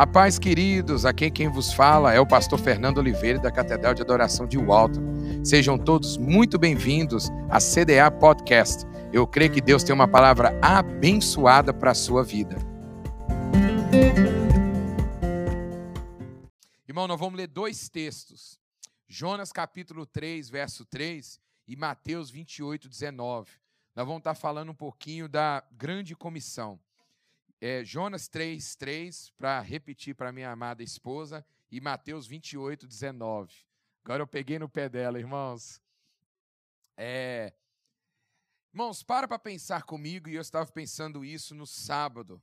A 0.00 0.06
paz, 0.06 0.38
queridos, 0.38 1.04
aqui 1.04 1.30
quem 1.30 1.50
vos 1.50 1.74
fala 1.74 2.14
é 2.14 2.18
o 2.18 2.26
pastor 2.26 2.58
Fernando 2.58 2.96
Oliveira 2.96 3.38
da 3.38 3.52
Catedral 3.52 3.92
de 3.92 4.00
Adoração 4.00 4.46
de 4.46 4.56
Walton. 4.56 5.44
Sejam 5.44 5.76
todos 5.76 6.16
muito 6.16 6.58
bem-vindos 6.58 7.28
à 7.50 7.58
CDA 7.58 8.10
Podcast. 8.10 8.86
Eu 9.12 9.26
creio 9.26 9.52
que 9.52 9.60
Deus 9.60 9.84
tem 9.84 9.94
uma 9.94 10.08
palavra 10.08 10.58
abençoada 10.62 11.74
para 11.74 11.90
a 11.90 11.94
sua 11.94 12.24
vida. 12.24 12.56
Irmão, 16.88 17.06
nós 17.06 17.20
vamos 17.20 17.36
ler 17.36 17.48
dois 17.48 17.90
textos. 17.90 18.58
Jonas 19.06 19.52
capítulo 19.52 20.06
3, 20.06 20.48
verso 20.48 20.86
3 20.86 21.38
e 21.68 21.76
Mateus 21.76 22.30
28, 22.30 22.88
19. 22.88 23.50
Nós 23.94 24.06
vamos 24.06 24.20
estar 24.20 24.34
falando 24.34 24.70
um 24.70 24.74
pouquinho 24.74 25.28
da 25.28 25.62
grande 25.70 26.16
comissão 26.16 26.80
é, 27.60 27.84
Jonas 27.84 28.26
3, 28.26 28.74
3, 28.76 29.30
para 29.36 29.60
repetir 29.60 30.14
para 30.14 30.32
minha 30.32 30.50
amada 30.50 30.82
esposa, 30.82 31.44
e 31.70 31.80
Mateus 31.80 32.26
28, 32.26 32.86
19. 32.86 33.54
Agora 34.02 34.22
eu 34.22 34.26
peguei 34.26 34.58
no 34.58 34.68
pé 34.68 34.88
dela, 34.88 35.18
irmãos. 35.18 35.80
É, 36.96 37.52
irmãos, 38.72 39.02
para 39.02 39.28
para 39.28 39.38
pensar 39.38 39.82
comigo, 39.82 40.28
e 40.28 40.34
eu 40.34 40.40
estava 40.40 40.70
pensando 40.72 41.24
isso 41.24 41.54
no 41.54 41.66
sábado. 41.66 42.42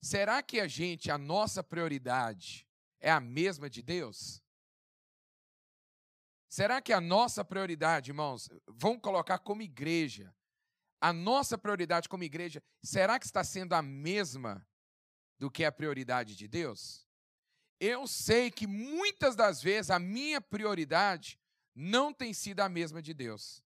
Será 0.00 0.42
que 0.42 0.60
a 0.60 0.68
gente, 0.68 1.10
a 1.10 1.16
nossa 1.16 1.62
prioridade 1.62 2.68
é 3.00 3.10
a 3.10 3.20
mesma 3.20 3.70
de 3.70 3.82
Deus? 3.82 4.42
Será 6.46 6.80
que 6.80 6.92
a 6.92 7.00
nossa 7.00 7.44
prioridade, 7.44 8.10
irmãos, 8.10 8.48
vamos 8.68 9.00
colocar 9.00 9.38
como 9.38 9.62
igreja, 9.62 10.32
a 11.04 11.12
nossa 11.12 11.58
prioridade 11.58 12.08
como 12.08 12.24
igreja, 12.24 12.62
será 12.82 13.18
que 13.18 13.26
está 13.26 13.44
sendo 13.44 13.74
a 13.74 13.82
mesma 13.82 14.66
do 15.38 15.50
que 15.50 15.62
a 15.62 15.70
prioridade 15.70 16.34
de 16.34 16.48
Deus? 16.48 17.06
Eu 17.78 18.06
sei 18.06 18.50
que 18.50 18.66
muitas 18.66 19.36
das 19.36 19.60
vezes 19.60 19.90
a 19.90 19.98
minha 19.98 20.40
prioridade 20.40 21.38
não 21.74 22.10
tem 22.10 22.32
sido 22.32 22.60
a 22.60 22.70
mesma 22.70 23.02
de 23.02 23.12
Deus. 23.12 23.62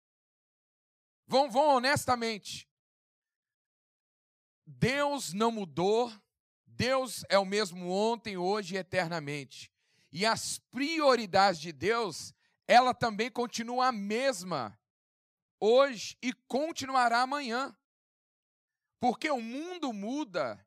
Vão, 1.28 1.52
vão 1.52 1.76
honestamente. 1.76 2.70
Deus 4.66 5.34
não 5.34 5.52
mudou, 5.52 6.10
Deus 6.66 7.26
é 7.28 7.38
o 7.38 7.44
mesmo 7.44 7.90
ontem, 7.90 8.38
hoje 8.38 8.76
e 8.76 8.78
eternamente. 8.78 9.70
E 10.10 10.26
as 10.26 10.58
prioridades 10.72 11.60
de 11.60 11.74
Deus, 11.74 12.34
ela 12.66 12.94
também 12.94 13.30
continua 13.30 13.88
a 13.88 13.92
mesma 13.92 14.80
hoje 15.60 16.18
e 16.22 16.34
continuará 16.48 17.22
amanhã. 17.22 17.76
Porque 19.00 19.30
o 19.30 19.42
mundo 19.42 19.94
muda, 19.94 20.66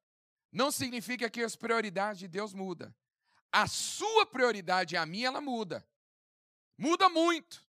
não 0.53 0.70
significa 0.70 1.28
que 1.28 1.42
as 1.42 1.56
prioridades 1.56 2.20
de 2.20 2.28
Deus 2.28 2.55
mudam. 2.55 2.95
A 3.50 3.67
sua 3.67 4.27
prioridade 4.27 4.95
e 4.95 4.98
a 4.98 5.06
minha, 5.06 5.28
ela 5.28 5.41
muda. 5.41 5.86
Muda 6.77 7.08
muito. 7.08 7.67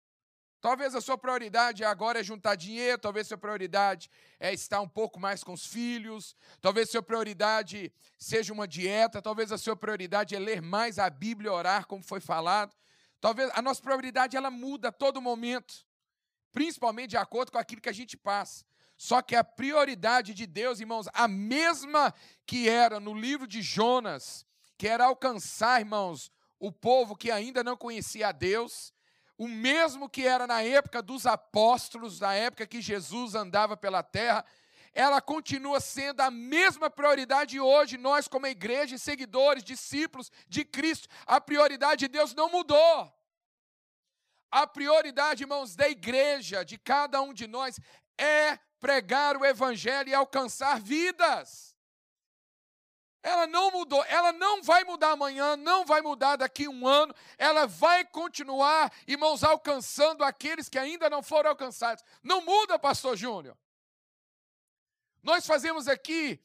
Talvez 0.61 0.95
a 0.95 1.01
sua 1.01 1.17
prioridade 1.17 1.83
agora 1.83 2.21
é 2.21 2.23
juntar 2.23 2.55
dinheiro, 2.55 2.97
talvez 2.97 3.27
a 3.27 3.29
sua 3.29 3.37
prioridade 3.37 4.09
é 4.39 4.53
estar 4.53 4.79
um 4.79 4.87
pouco 4.87 5.19
mais 5.19 5.43
com 5.43 5.51
os 5.51 5.65
filhos, 5.65 6.37
talvez 6.61 6.87
a 6.87 6.91
sua 6.93 7.03
prioridade 7.03 7.91
seja 8.17 8.53
uma 8.53 8.65
dieta, 8.65 9.21
talvez 9.21 9.51
a 9.51 9.57
sua 9.57 9.75
prioridade 9.75 10.33
é 10.33 10.39
ler 10.39 10.61
mais 10.61 10.97
a 10.99 11.09
Bíblia 11.09 11.49
e 11.49 11.51
orar, 11.51 11.85
como 11.85 12.01
foi 12.01 12.21
falado. 12.21 12.73
Talvez 13.19 13.51
a 13.53 13.61
nossa 13.61 13.81
prioridade 13.81 14.37
ela 14.37 14.49
muda 14.49 14.87
a 14.87 14.91
todo 14.93 15.21
momento 15.21 15.85
principalmente 16.53 17.09
de 17.09 17.17
acordo 17.17 17.51
com 17.51 17.57
aquilo 17.57 17.81
que 17.81 17.89
a 17.89 17.93
gente 17.93 18.15
passa. 18.15 18.63
Só 18.95 19.21
que 19.21 19.35
a 19.35 19.43
prioridade 19.43 20.33
de 20.33 20.45
Deus, 20.45 20.79
irmãos, 20.79 21.07
a 21.13 21.27
mesma 21.27 22.13
que 22.45 22.69
era 22.69 22.99
no 22.99 23.13
livro 23.13 23.45
de 23.45 23.61
Jonas, 23.61 24.45
que 24.77 24.87
era 24.87 25.05
alcançar, 25.05 25.81
irmãos, 25.81 26.31
o 26.59 26.71
povo 26.71 27.15
que 27.15 27.29
ainda 27.31 27.63
não 27.63 27.75
conhecia 27.75 28.29
a 28.29 28.31
Deus, 28.31 28.93
o 29.37 29.47
mesmo 29.47 30.07
que 30.07 30.25
era 30.25 30.47
na 30.47 30.61
época 30.61 31.01
dos 31.01 31.25
apóstolos, 31.25 32.19
na 32.19 32.33
época 32.33 32.67
que 32.67 32.81
Jesus 32.81 33.35
andava 33.35 33.75
pela 33.75 34.03
terra, 34.03 34.45
ela 34.93 35.19
continua 35.19 35.79
sendo 35.79 36.21
a 36.21 36.29
mesma 36.29 36.89
prioridade 36.89 37.59
hoje, 37.59 37.97
nós, 37.97 38.27
como 38.27 38.45
igreja, 38.45 38.97
seguidores, 38.97 39.63
discípulos 39.63 40.31
de 40.47 40.63
Cristo, 40.63 41.09
a 41.25 41.41
prioridade 41.41 42.01
de 42.01 42.07
Deus 42.07 42.35
não 42.35 42.49
mudou. 42.49 43.11
A 44.53 44.67
prioridade, 44.67 45.41
irmãos, 45.41 45.75
da 45.75 45.89
igreja, 45.89 46.63
de 46.63 46.77
cada 46.77 47.19
um 47.23 47.33
de 47.33 47.47
nós, 47.47 47.79
é 48.15 48.55
pregar 48.79 49.35
o 49.35 49.43
evangelho 49.43 50.09
e 50.09 50.13
alcançar 50.13 50.79
vidas. 50.79 51.75
Ela 53.23 53.47
não 53.47 53.71
mudou, 53.71 54.05
ela 54.05 54.31
não 54.31 54.61
vai 54.61 54.83
mudar 54.83 55.13
amanhã, 55.13 55.57
não 55.57 55.83
vai 55.87 56.03
mudar 56.03 56.35
daqui 56.35 56.65
a 56.65 56.69
um 56.69 56.85
ano, 56.85 57.15
ela 57.35 57.65
vai 57.65 58.05
continuar, 58.05 58.93
irmãos, 59.07 59.43
alcançando 59.43 60.23
aqueles 60.23 60.69
que 60.69 60.77
ainda 60.77 61.09
não 61.09 61.23
foram 61.23 61.49
alcançados. 61.49 62.03
Não 62.21 62.45
muda, 62.45 62.77
Pastor 62.77 63.17
Júnior. 63.17 63.57
Nós 65.23 65.47
fazemos 65.47 65.87
aqui 65.87 66.39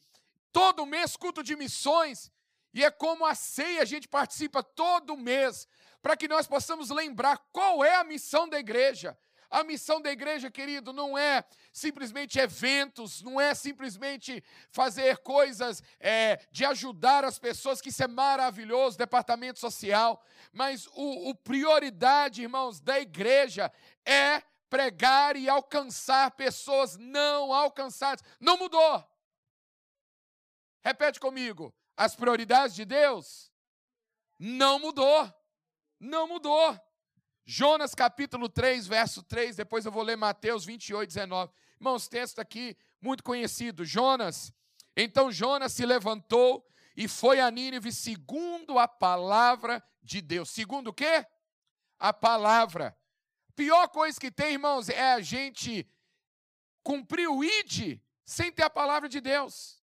todo 0.51 0.83
mês 0.83 1.15
culto 1.15 1.43
de 1.43 1.55
missões, 1.55 2.31
e 2.73 2.83
é 2.83 2.89
como 2.89 3.23
a 3.23 3.35
ceia, 3.35 3.83
a 3.83 3.85
gente 3.85 4.07
participa 4.07 4.63
todo 4.63 5.15
mês 5.15 5.67
para 6.01 6.15
que 6.15 6.27
nós 6.27 6.47
possamos 6.47 6.89
lembrar 6.89 7.37
qual 7.51 7.83
é 7.83 7.95
a 7.95 8.03
missão 8.03 8.47
da 8.47 8.59
igreja. 8.59 9.17
A 9.49 9.63
missão 9.63 9.99
da 9.99 10.11
igreja, 10.11 10.51
querido, 10.51 10.93
não 10.93 11.17
é 11.17 11.43
simplesmente 11.73 12.37
eventos, 12.37 13.23
não 13.23 13.41
é 13.41 13.55
simplesmente 13.55 14.43
fazer 14.69 15.17
coisas 15.19 15.81
é, 15.99 16.39
de 16.51 16.63
ajudar 16.65 17.25
as 17.25 17.39
pessoas, 17.39 17.81
que 17.81 17.89
isso 17.89 18.03
é 18.03 18.07
maravilhoso, 18.07 18.97
departamento 18.97 19.59
social, 19.59 20.23
mas 20.53 20.85
o, 20.93 21.29
o 21.29 21.35
prioridade, 21.35 22.43
irmãos, 22.43 22.79
da 22.79 22.99
igreja 22.99 23.71
é 24.05 24.43
pregar 24.69 25.35
e 25.35 25.49
alcançar 25.49 26.29
pessoas 26.31 26.95
não 26.95 27.51
alcançadas. 27.51 28.23
Não 28.39 28.55
mudou. 28.55 29.03
Repete 30.83 31.19
comigo. 31.19 31.73
As 31.97 32.15
prioridades 32.15 32.75
de 32.75 32.85
Deus 32.85 33.51
não 34.37 34.77
mudou. 34.77 35.38
Não 35.99 36.27
mudou. 36.27 36.79
Jonas 37.45 37.95
capítulo 37.95 38.47
3, 38.47 38.85
verso 38.85 39.23
3, 39.23 39.55
depois 39.55 39.83
eu 39.83 39.91
vou 39.91 40.03
ler 40.03 40.15
Mateus 40.15 40.63
28, 40.65 41.07
19. 41.07 41.51
Irmãos, 41.79 42.07
texto 42.07 42.39
aqui 42.39 42.77
muito 43.01 43.23
conhecido. 43.23 43.83
Jonas, 43.83 44.53
então 44.95 45.31
Jonas 45.31 45.73
se 45.73 45.85
levantou 45.85 46.65
e 46.95 47.07
foi 47.07 47.39
a 47.39 47.49
Nínive 47.49 47.91
segundo 47.91 48.77
a 48.77 48.87
palavra 48.87 49.83
de 50.03 50.21
Deus. 50.21 50.49
Segundo 50.49 50.89
o 50.89 50.93
quê? 50.93 51.25
A 51.97 52.13
palavra. 52.13 52.97
Pior 53.55 53.87
coisa 53.89 54.19
que 54.19 54.31
tem, 54.31 54.53
irmãos, 54.53 54.87
é 54.87 55.13
a 55.13 55.21
gente 55.21 55.89
cumprir 56.83 57.27
o 57.27 57.43
ID 57.43 57.99
sem 58.23 58.51
ter 58.51 58.63
a 58.63 58.69
palavra 58.69 59.09
de 59.09 59.19
Deus. 59.19 59.81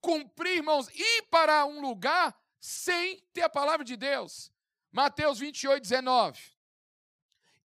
Cumprir, 0.00 0.56
irmãos, 0.56 0.88
ir 0.88 1.22
para 1.30 1.66
um 1.66 1.80
lugar 1.80 2.34
sem 2.58 3.20
ter 3.32 3.42
a 3.42 3.50
palavra 3.50 3.84
de 3.84 3.96
Deus. 3.96 4.50
Mateus 4.92 5.38
28, 5.38 5.82
19. 5.82 6.40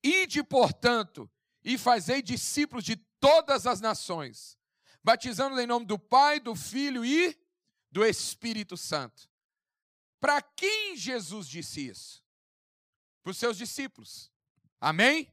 Ide, 0.03 0.43
portanto, 0.43 1.31
e 1.65 1.79
fazei 1.79 2.21
discípulos 2.21 2.85
de 2.85 2.97
todas 3.19 3.67
as 3.67 3.81
nações, 3.81 4.59
batizando 5.03 5.59
em 5.59 5.67
nome 5.67 5.87
do 5.87 5.99
Pai, 5.99 6.39
do 6.39 6.55
Filho 6.55 7.05
e 7.05 7.39
do 7.91 8.05
Espírito 8.05 8.77
Santo. 8.77 9.31
Para 10.21 10.43
quem 10.43 10.97
Jesus 10.97 11.49
disse 11.49 11.89
isso? 11.89 12.23
Para 13.23 13.31
os 13.31 13.39
seus 13.39 13.57
discípulos. 13.57 14.31
Amém? 14.81 15.33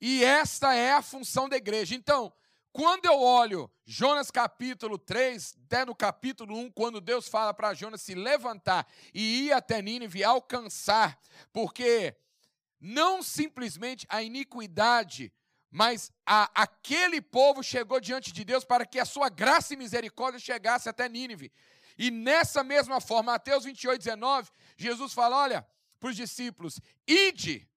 E 0.00 0.24
esta 0.24 0.74
é 0.74 0.92
a 0.92 1.00
função 1.00 1.48
da 1.48 1.56
igreja. 1.56 1.94
Então, 1.94 2.32
quando 2.72 3.04
eu 3.04 3.20
olho 3.20 3.70
Jonas 3.84 4.30
capítulo 4.30 4.96
3, 4.96 5.54
até 5.66 5.84
no 5.84 5.94
capítulo 5.94 6.56
1, 6.56 6.70
quando 6.70 7.00
Deus 7.00 7.28
fala 7.28 7.52
para 7.52 7.74
Jonas 7.74 8.00
se 8.00 8.14
levantar 8.14 8.86
e 9.12 9.46
ir 9.46 9.52
até 9.52 9.82
Nínive 9.82 10.24
alcançar, 10.24 11.18
porque 11.52 12.16
não 12.80 13.22
simplesmente 13.22 14.06
a 14.08 14.22
iniquidade, 14.22 15.32
mas 15.70 16.10
a, 16.24 16.50
aquele 16.54 17.20
povo 17.20 17.62
chegou 17.62 18.00
diante 18.00 18.32
de 18.32 18.44
Deus 18.44 18.64
para 18.64 18.86
que 18.86 18.98
a 18.98 19.04
sua 19.04 19.28
graça 19.28 19.74
e 19.74 19.76
misericórdia 19.76 20.40
chegasse 20.40 20.88
até 20.88 21.08
Nínive. 21.08 21.52
E 21.98 22.10
nessa 22.10 22.64
mesma 22.64 23.00
forma, 23.00 23.32
Mateus 23.32 23.64
28, 23.64 23.98
19, 24.02 24.50
Jesus 24.76 25.12
fala: 25.12 25.36
olha, 25.36 25.66
para 26.00 26.10
os 26.10 26.16
discípulos, 26.16 26.80
ide, 27.06 27.68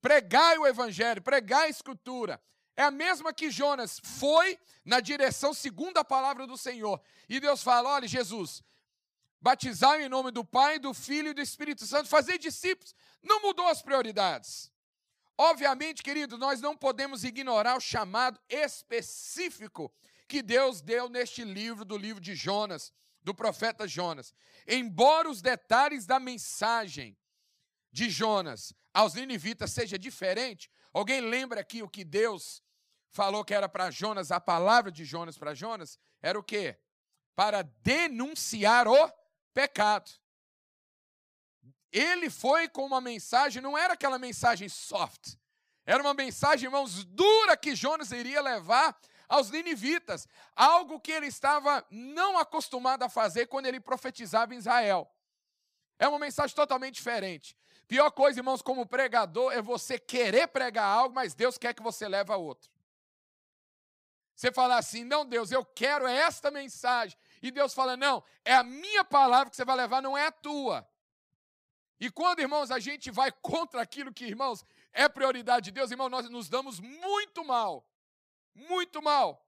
pregai 0.00 0.56
o 0.58 0.66
evangelho, 0.66 1.20
pregai 1.20 1.66
a 1.66 1.70
escritura, 1.70 2.40
é 2.76 2.82
a 2.82 2.90
mesma 2.90 3.32
que 3.32 3.50
Jonas 3.50 4.00
foi 4.02 4.58
na 4.84 5.00
direção 5.00 5.54
segundo 5.54 5.98
a 5.98 6.04
palavra 6.04 6.46
do 6.46 6.56
Senhor. 6.56 7.00
E 7.28 7.38
Deus 7.40 7.62
fala: 7.62 7.90
olha, 7.90 8.08
Jesus, 8.08 8.62
batizar 9.40 10.00
em 10.00 10.08
nome 10.08 10.30
do 10.30 10.44
Pai, 10.44 10.78
do 10.78 10.92
Filho 10.92 11.30
e 11.30 11.34
do 11.34 11.40
Espírito 11.40 11.86
Santo, 11.86 12.08
fazer 12.08 12.38
discípulos. 12.38 12.94
Não 13.22 13.42
mudou 13.42 13.66
as 13.68 13.82
prioridades. 13.82 14.72
Obviamente, 15.36 16.02
querido, 16.02 16.38
nós 16.38 16.60
não 16.60 16.76
podemos 16.76 17.24
ignorar 17.24 17.76
o 17.76 17.80
chamado 17.80 18.40
específico 18.48 19.92
que 20.28 20.42
Deus 20.42 20.80
deu 20.80 21.08
neste 21.08 21.44
livro, 21.44 21.84
do 21.84 21.96
livro 21.96 22.20
de 22.20 22.34
Jonas. 22.34 22.92
do 23.24 23.34
profeta 23.34 23.88
Jonas. 23.88 24.34
Embora 24.68 25.30
os 25.30 25.40
detalhes 25.40 26.04
da 26.04 26.20
mensagem 26.20 27.16
de 27.90 28.10
Jonas 28.10 28.74
aos 28.92 29.14
ninivitas 29.14 29.72
seja 29.72 29.98
diferente, 29.98 30.70
alguém 30.92 31.22
lembra 31.22 31.60
aqui 31.60 31.82
o 31.82 31.88
que 31.88 32.04
Deus 32.04 32.62
falou 33.14 33.44
que 33.44 33.54
era 33.54 33.68
para 33.68 33.92
Jonas, 33.92 34.32
a 34.32 34.40
palavra 34.40 34.90
de 34.90 35.04
Jonas 35.04 35.38
para 35.38 35.54
Jonas? 35.54 36.00
Era 36.20 36.36
o 36.36 36.42
quê? 36.42 36.76
Para 37.36 37.62
denunciar 37.62 38.88
o 38.88 39.12
pecado. 39.54 40.10
Ele 41.92 42.28
foi 42.28 42.68
com 42.68 42.84
uma 42.84 43.00
mensagem, 43.00 43.62
não 43.62 43.78
era 43.78 43.94
aquela 43.94 44.18
mensagem 44.18 44.68
soft, 44.68 45.36
era 45.86 46.02
uma 46.02 46.12
mensagem, 46.12 46.66
irmãos, 46.66 47.04
dura 47.04 47.56
que 47.56 47.76
Jonas 47.76 48.10
iria 48.10 48.40
levar 48.40 48.98
aos 49.28 49.48
ninivitas, 49.48 50.26
algo 50.56 50.98
que 50.98 51.12
ele 51.12 51.28
estava 51.28 51.86
não 51.90 52.36
acostumado 52.36 53.04
a 53.04 53.08
fazer 53.08 53.46
quando 53.46 53.66
ele 53.66 53.78
profetizava 53.78 54.54
em 54.54 54.58
Israel. 54.58 55.08
É 56.00 56.08
uma 56.08 56.18
mensagem 56.18 56.56
totalmente 56.56 56.96
diferente. 56.96 57.56
Pior 57.86 58.10
coisa, 58.10 58.40
irmãos, 58.40 58.60
como 58.60 58.84
pregador, 58.84 59.52
é 59.52 59.62
você 59.62 60.00
querer 60.00 60.48
pregar 60.48 60.86
algo, 60.86 61.14
mas 61.14 61.32
Deus 61.32 61.56
quer 61.56 61.74
que 61.74 61.82
você 61.82 62.08
leve 62.08 62.32
a 62.32 62.36
outro. 62.36 62.73
Você 64.34 64.50
fala 64.52 64.76
assim, 64.76 65.04
não, 65.04 65.24
Deus, 65.24 65.50
eu 65.50 65.64
quero 65.64 66.06
esta 66.06 66.50
mensagem. 66.50 67.16
E 67.42 67.50
Deus 67.50 67.72
fala, 67.72 67.96
não, 67.96 68.22
é 68.44 68.54
a 68.54 68.64
minha 68.64 69.04
palavra 69.04 69.50
que 69.50 69.56
você 69.56 69.64
vai 69.64 69.76
levar, 69.76 70.02
não 70.02 70.16
é 70.16 70.26
a 70.26 70.32
tua. 70.32 70.88
E 72.00 72.10
quando, 72.10 72.40
irmãos, 72.40 72.70
a 72.70 72.78
gente 72.78 73.10
vai 73.10 73.30
contra 73.30 73.80
aquilo 73.80 74.12
que, 74.12 74.24
irmãos, 74.24 74.64
é 74.92 75.08
prioridade 75.08 75.66
de 75.66 75.70
Deus, 75.70 75.90
irmão, 75.90 76.08
nós 76.08 76.28
nos 76.28 76.48
damos 76.48 76.80
muito 76.80 77.44
mal. 77.44 77.86
Muito 78.54 79.00
mal. 79.00 79.44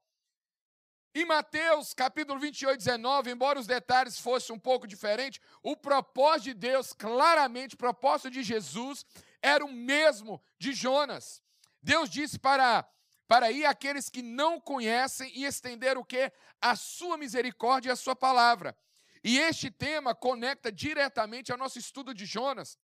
Em 1.13 1.25
Mateus 1.25 1.93
capítulo 1.93 2.39
28, 2.39 2.77
19, 2.77 3.31
embora 3.31 3.59
os 3.59 3.65
detalhes 3.65 4.19
fossem 4.19 4.55
um 4.55 4.59
pouco 4.59 4.85
diferentes, 4.85 5.41
o 5.63 5.75
propósito 5.75 6.43
de 6.43 6.53
Deus, 6.53 6.93
claramente, 6.93 7.75
o 7.75 7.77
propósito 7.77 8.29
de 8.29 8.43
Jesus, 8.43 9.03
era 9.41 9.65
o 9.65 9.71
mesmo 9.71 10.41
de 10.59 10.73
Jonas. 10.73 11.41
Deus 11.81 12.09
disse 12.09 12.37
para, 12.37 12.87
para 13.27 13.51
ir 13.51 13.65
aqueles 13.65 14.09
que 14.09 14.21
não 14.21 14.59
conhecem 14.59 15.31
e 15.35 15.45
estender 15.45 15.97
o 15.97 16.05
que? 16.05 16.31
A 16.61 16.75
sua 16.75 17.17
misericórdia 17.17 17.89
e 17.89 17.91
a 17.91 17.95
sua 17.95 18.15
palavra. 18.15 18.75
E 19.23 19.37
este 19.37 19.69
tema 19.69 20.15
conecta 20.15 20.71
diretamente 20.71 21.51
ao 21.51 21.57
nosso 21.57 21.77
estudo 21.77 22.13
de 22.13 22.25
Jonas, 22.25 22.77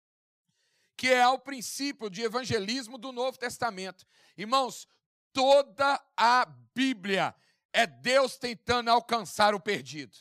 que 0.98 1.07
é 1.07 1.22
ao 1.22 1.40
princípio 1.40 2.10
de 2.10 2.22
evangelismo 2.22 2.98
do 2.98 3.12
Novo 3.12 3.38
Testamento. 3.38 4.06
Irmãos, 4.38 4.88
toda 5.31 6.04
a 6.18 6.45
Bíblia 6.75 7.34
é 7.72 7.88
Deus 7.88 8.38
tentando 8.38 8.90
alcançar 8.90 9.56
o 9.56 9.60
perdido. 9.60 10.18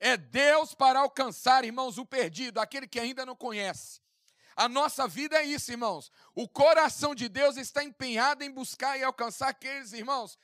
É 0.00 0.16
Deus 0.16 0.74
para 0.74 1.00
alcançar, 1.00 1.64
irmãos, 1.64 1.98
o 1.98 2.04
perdido, 2.04 2.60
aquele 2.60 2.86
que 2.86 3.00
ainda 3.00 3.24
não 3.24 3.34
conhece. 3.36 4.00
A 4.58 4.68
nossa 4.68 5.06
vida 5.06 5.38
é 5.38 5.44
isso, 5.44 5.70
irmãos. 5.70 6.10
O 6.34 6.48
coração 6.48 7.14
de 7.14 7.28
Deus 7.28 7.56
está 7.56 7.84
empenhado 7.84 8.42
em 8.42 8.50
buscar 8.50 8.98
e 8.98 9.04
alcançar 9.04 9.50
aqueles, 9.50 9.92
irmãos, 9.92 10.36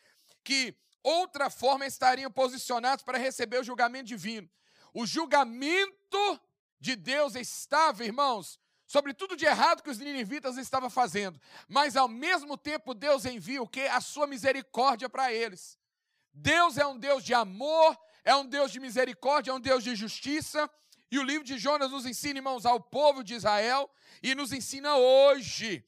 que 0.44 0.72
outra 1.02 1.50
forma 1.50 1.84
estariam 1.84 2.30
posicionados 2.30 3.04
para 3.04 3.18
receber 3.18 3.58
o 3.58 3.64
julgamento 3.64 4.04
divino. 4.04 4.48
O 4.92 5.04
julgamento 5.04 6.40
de 6.78 6.94
Deus 6.94 7.34
estava, 7.34 8.04
irmãos, 8.04 8.60
sobre 8.86 9.12
tudo 9.12 9.36
de 9.36 9.46
errado 9.46 9.82
que 9.82 9.90
os 9.90 9.98
ninivitas 9.98 10.58
estavam 10.58 10.88
fazendo, 10.88 11.40
mas 11.66 11.96
ao 11.96 12.06
mesmo 12.06 12.56
tempo 12.56 12.94
Deus 12.94 13.24
envia 13.24 13.60
o 13.60 13.66
que? 13.66 13.80
A 13.80 14.00
sua 14.00 14.28
misericórdia 14.28 15.08
para 15.08 15.32
eles. 15.32 15.76
Deus 16.32 16.78
é 16.78 16.86
um 16.86 16.96
Deus 16.96 17.24
de 17.24 17.34
amor, 17.34 17.98
é 18.22 18.36
um 18.36 18.46
Deus 18.46 18.70
de 18.70 18.78
misericórdia, 18.78 19.50
é 19.50 19.54
um 19.54 19.60
Deus 19.60 19.82
de 19.82 19.96
justiça. 19.96 20.70
E 21.14 21.18
o 21.20 21.22
livro 21.22 21.44
de 21.44 21.56
Jonas 21.58 21.92
nos 21.92 22.06
ensina, 22.06 22.40
irmãos, 22.40 22.66
ao 22.66 22.80
povo 22.80 23.22
de 23.22 23.34
Israel 23.34 23.88
e 24.20 24.34
nos 24.34 24.52
ensina 24.52 24.96
hoje 24.96 25.84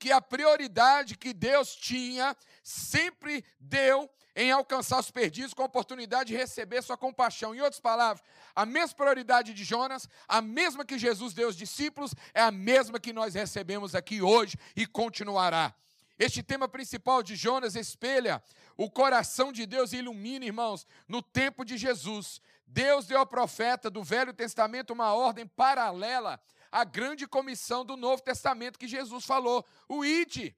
que 0.00 0.10
a 0.10 0.20
prioridade 0.20 1.16
que 1.16 1.32
Deus 1.32 1.76
tinha 1.76 2.36
sempre 2.60 3.44
deu 3.60 4.10
em 4.34 4.50
alcançar 4.50 4.98
os 4.98 5.12
perdidos 5.12 5.54
com 5.54 5.62
a 5.62 5.66
oportunidade 5.66 6.32
de 6.32 6.36
receber 6.36 6.82
sua 6.82 6.96
compaixão. 6.96 7.54
Em 7.54 7.60
outras 7.60 7.78
palavras, 7.78 8.20
a 8.52 8.66
mesma 8.66 8.96
prioridade 8.96 9.54
de 9.54 9.62
Jonas, 9.62 10.08
a 10.26 10.42
mesma 10.42 10.84
que 10.84 10.98
Jesus 10.98 11.32
deu 11.34 11.46
aos 11.46 11.56
discípulos, 11.56 12.12
é 12.34 12.42
a 12.42 12.50
mesma 12.50 12.98
que 12.98 13.12
nós 13.12 13.34
recebemos 13.34 13.94
aqui 13.94 14.20
hoje 14.20 14.58
e 14.74 14.88
continuará. 14.88 15.72
Este 16.18 16.42
tema 16.42 16.68
principal 16.68 17.22
de 17.22 17.34
Jonas 17.34 17.74
espelha 17.74 18.42
o 18.76 18.90
coração 18.90 19.52
de 19.52 19.66
Deus 19.66 19.92
e 19.92 19.98
ilumina, 19.98 20.44
irmãos, 20.44 20.86
no 21.08 21.22
tempo 21.22 21.64
de 21.64 21.76
Jesus. 21.76 22.40
Deus 22.66 23.06
deu 23.06 23.18
ao 23.18 23.26
profeta 23.26 23.90
do 23.90 24.02
Velho 24.02 24.32
Testamento 24.32 24.92
uma 24.92 25.12
ordem 25.12 25.46
paralela 25.46 26.40
à 26.72 26.84
grande 26.84 27.26
comissão 27.26 27.84
do 27.84 27.96
Novo 27.96 28.22
Testamento 28.22 28.78
que 28.78 28.88
Jesus 28.88 29.24
falou: 29.24 29.64
o 29.88 30.04
ide. 30.04 30.56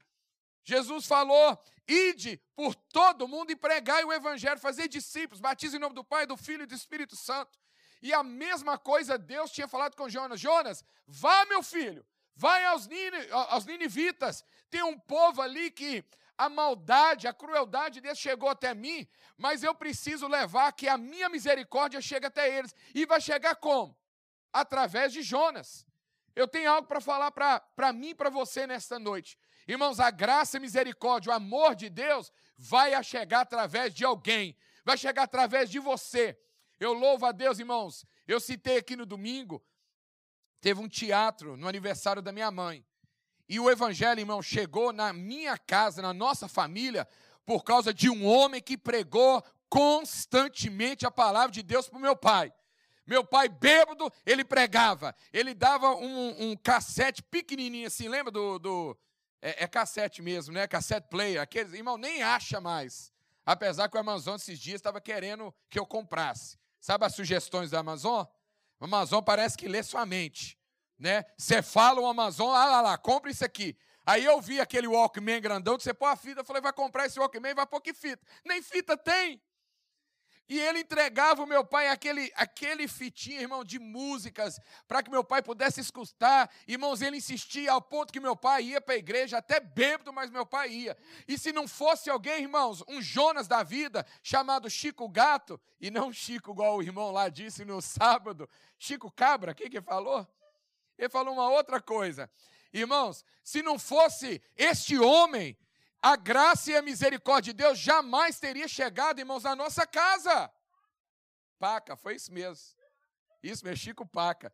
Jesus 0.65 1.07
falou: 1.07 1.59
ide 1.87 2.41
por 2.55 2.75
todo 2.75 3.29
mundo 3.29 3.51
e 3.51 3.57
pregai 3.57 4.05
o 4.05 4.13
evangelho, 4.13 4.59
fazer 4.59 4.89
discípulos, 4.89 5.41
batize 5.41 5.77
em 5.77 5.81
nome 5.81 5.95
do 5.95 6.05
Pai, 6.05 6.27
do 6.27 6.37
Filho 6.37 6.63
e 6.63 6.67
do 6.67 6.75
Espírito 6.75 7.17
Santo. 7.17 7.59
E 8.03 8.13
a 8.13 8.23
mesma 8.23 8.79
coisa 8.79 9.19
Deus 9.19 9.51
tinha 9.51 9.69
falado 9.69 9.97
com 9.97 10.09
Jonas: 10.09 10.41
Jonas, 10.41 10.85
vá, 11.07 11.45
meu 11.47 11.63
filho, 11.63 12.05
vai 12.35 12.65
aos, 12.65 12.89
aos 13.51 13.67
ninivitas. 13.67 14.45
Tem 14.71 14.83
um 14.83 14.99
povo 14.99 15.43
ali 15.43 15.71
que 15.71 16.05
a 16.39 16.49
maldade, 16.49 17.27
a 17.27 17.33
crueldade 17.33 18.01
deles 18.01 18.19
chegou 18.19 18.49
até 18.49 18.75
mim, 18.75 19.07
mas 19.37 19.63
eu 19.63 19.75
preciso 19.75 20.27
levar 20.27 20.73
que 20.73 20.89
a 20.89 20.99
minha 20.99 21.29
misericórdia 21.29 22.01
chegue 22.01 22.27
até 22.27 22.59
eles. 22.59 22.75
E 22.95 23.07
vai 23.07 23.21
chegar 23.21 23.57
como? 23.57 23.97
Através 24.53 25.13
de 25.13 25.23
Jonas. 25.23 25.87
Eu 26.35 26.47
tenho 26.47 26.71
algo 26.71 26.87
para 26.87 27.01
falar 27.01 27.31
para 27.31 27.93
mim 27.93 28.11
e 28.11 28.15
para 28.15 28.29
você 28.29 28.67
nesta 28.67 28.99
noite. 28.99 29.39
Irmãos, 29.67 29.99
a 29.99 30.11
graça 30.11 30.59
e 30.59 30.61
misericórdia, 30.61 31.33
o 31.33 31.35
amor 31.35 31.75
de 31.75 31.89
Deus 31.89 32.31
vai 32.57 33.03
chegar 33.03 33.41
através 33.41 33.93
de 33.95 34.05
alguém, 34.05 34.57
vai 34.85 34.97
chegar 34.97 35.23
através 35.23 35.71
de 35.71 35.79
você. 35.79 36.39
Eu 36.79 36.93
louvo 36.93 37.25
a 37.25 37.33
Deus, 37.33 37.59
irmãos. 37.59 38.05
Eu 38.29 38.39
citei 38.39 38.77
aqui 38.77 38.95
no 38.95 39.07
domingo, 39.07 39.65
teve 40.61 40.81
um 40.81 40.89
teatro 40.89 41.57
no 41.57 41.67
aniversário 41.67 42.21
da 42.21 42.31
minha 42.31 42.51
mãe. 42.51 42.85
E 43.49 43.61
o 43.61 43.71
evangelho, 43.71 44.21
irmão, 44.21 44.43
chegou 44.43 44.93
na 44.93 45.13
minha 45.13 45.57
casa, 45.57 46.03
na 46.03 46.13
nossa 46.13 46.49
família, 46.49 47.07
por 47.45 47.63
causa 47.63 47.95
de 47.95 48.11
um 48.11 48.27
homem 48.27 48.61
que 48.61 48.77
pregou 48.77 49.43
constantemente 49.69 51.07
a 51.07 51.11
palavra 51.11 51.53
de 51.53 51.63
Deus 51.63 51.89
para 51.89 51.99
o 51.99 52.03
meu 52.03 52.17
pai. 52.17 52.53
Meu 53.07 53.25
pai, 53.25 53.49
bêbado, 53.49 54.13
ele 54.25 54.45
pregava. 54.45 55.15
Ele 55.33 55.55
dava 55.55 55.95
um, 55.95 56.51
um 56.51 56.57
cassete 56.57 57.23
pequenininho 57.23 57.87
assim, 57.87 58.09
lembra 58.09 58.33
do, 58.33 58.59
do, 58.59 58.99
é, 59.41 59.63
é, 59.63 59.69
cassete 59.69 60.21
mesmo, 60.21 60.53
né? 60.53 60.67
Cassete 60.67 61.09
player. 61.09 61.41
Aqueles, 61.41 61.73
irmão, 61.73 61.97
nem 61.97 62.21
acha 62.21 62.61
mais. 62.61 63.13
Apesar 63.45 63.89
que 63.89 63.97
o 63.97 64.01
Amazon 64.01 64.35
esses 64.35 64.59
dias 64.59 64.81
estava 64.81 65.01
querendo 65.01 65.55
que 65.71 65.79
eu 65.79 65.87
comprasse. 65.87 66.59
Sabe 66.81 67.05
as 67.05 67.15
sugestões 67.15 67.71
da 67.71 67.79
Amazon? 67.79 68.25
O 68.81 68.85
Amazon 68.85 69.23
parece 69.23 69.57
que 69.57 69.69
lê 69.69 69.85
sua 69.85 70.05
mente. 70.05 70.56
Né? 70.99 71.25
Você 71.37 71.63
fala 71.63 72.01
o 72.01 72.07
Amazon, 72.07 72.55
ah 72.55 72.67
lá, 72.67 72.81
lá, 72.81 72.99
compra 72.99 73.31
isso 73.31 73.45
aqui. 73.45 73.77
Aí 74.05 74.25
eu 74.25 74.41
vi 74.41 74.61
aquele 74.61 74.87
Walkman 74.87 75.41
grandão, 75.41 75.79
você 75.79 75.93
pôr 75.93 76.07
a 76.07 76.17
fita, 76.17 76.41
eu 76.41 76.45
falei, 76.45 76.63
vai 76.63 76.73
comprar 76.73 77.07
esse 77.07 77.19
Walkman, 77.19 77.55
vai 77.55 77.67
pôr 77.67 77.81
que 77.81 77.93
fita? 77.93 78.25
Nem 78.45 78.63
fita 78.63 78.97
tem. 78.97 79.43
E 80.49 80.61
ele 80.61 80.81
entregava 80.81 81.43
o 81.43 81.47
meu 81.47 81.65
pai 81.65 81.89
aquele, 81.89 82.33
aquele 82.37 82.87
fitinho, 82.87 83.41
irmão, 83.41 83.65
de 83.65 83.81
músicas, 83.81 84.61
para 84.87 85.03
que 85.03 85.11
meu 85.11 85.25
pai 85.25 85.43
pudesse 85.43 85.81
escutar. 85.81 86.49
Irmãos, 86.69 87.03
ele 87.03 87.17
insistia 87.17 87.73
ao 87.73 87.83
ponto 87.83 88.13
que 88.13 88.21
meu 88.21 88.37
pai 88.37 88.63
ia 88.63 88.81
para 88.81 88.95
a 88.95 88.99
igreja, 88.99 89.39
até 89.39 89.59
bêbado, 89.59 90.13
mas 90.13 90.31
meu 90.31 90.47
pai 90.47 90.71
ia. 90.71 90.97
E 91.27 91.37
se 91.37 91.53
não 91.53 91.67
fosse 91.67 92.09
alguém, 92.09 92.43
irmãos, 92.43 92.85
um 92.87 93.03
Jonas 93.03 93.49
da 93.49 93.65
vida, 93.65 94.07
chamado 94.23 94.71
Chico 94.71 95.09
Gato, 95.09 95.61
e 95.81 95.91
não 95.91 96.13
Chico, 96.13 96.53
igual 96.53 96.77
o 96.77 96.83
irmão 96.83 97.11
lá 97.11 97.29
disse 97.29 97.65
no 97.65 97.83
sábado, 97.83 98.49
Chico 98.79 99.11
Cabra, 99.11 99.51
o 99.51 99.55
que 99.55 99.69
que 99.69 99.83
falou? 99.83 100.25
Ele 100.99 101.09
falou 101.09 101.35
uma 101.35 101.49
outra 101.51 101.81
coisa. 101.81 102.31
Irmãos, 102.73 103.25
se 103.43 103.63
não 103.63 103.79
fosse 103.79 104.43
este 104.57 104.99
homem, 104.99 105.57
a 106.01 106.17
graça 106.17 106.71
e 106.71 106.77
a 106.77 106.83
misericórdia 106.83 107.53
de 107.53 107.63
Deus 107.63 107.79
jamais 107.79 108.39
teria 108.39 108.69
chegado, 108.69 109.19
irmãos, 109.19 109.45
na 109.45 109.57
nossa 109.57 109.87
casa. 109.87 110.53
Paca, 111.59 111.97
foi 111.97 112.17
isso 112.17 112.33
mesmo. 112.33 112.77
Isso, 113.43 113.65
meu 113.65 113.77
Chico 113.77 114.07
Paca. 114.07 114.53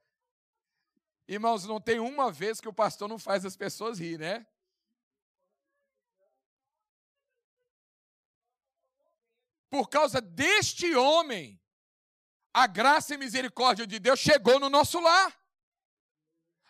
Irmãos, 1.26 1.64
não 1.64 1.80
tem 1.80 1.98
uma 1.98 2.30
vez 2.30 2.60
que 2.60 2.68
o 2.68 2.72
pastor 2.72 3.08
não 3.08 3.18
faz 3.18 3.44
as 3.44 3.56
pessoas 3.56 3.98
rir, 3.98 4.18
né? 4.18 4.46
Por 9.70 9.88
causa 9.88 10.20
deste 10.20 10.94
homem, 10.94 11.58
a 12.52 12.66
graça 12.66 13.14
e 13.14 13.18
misericórdia 13.18 13.86
de 13.86 13.98
Deus 13.98 14.20
chegou 14.20 14.60
no 14.60 14.68
nosso 14.68 15.00
lar. 15.00 15.41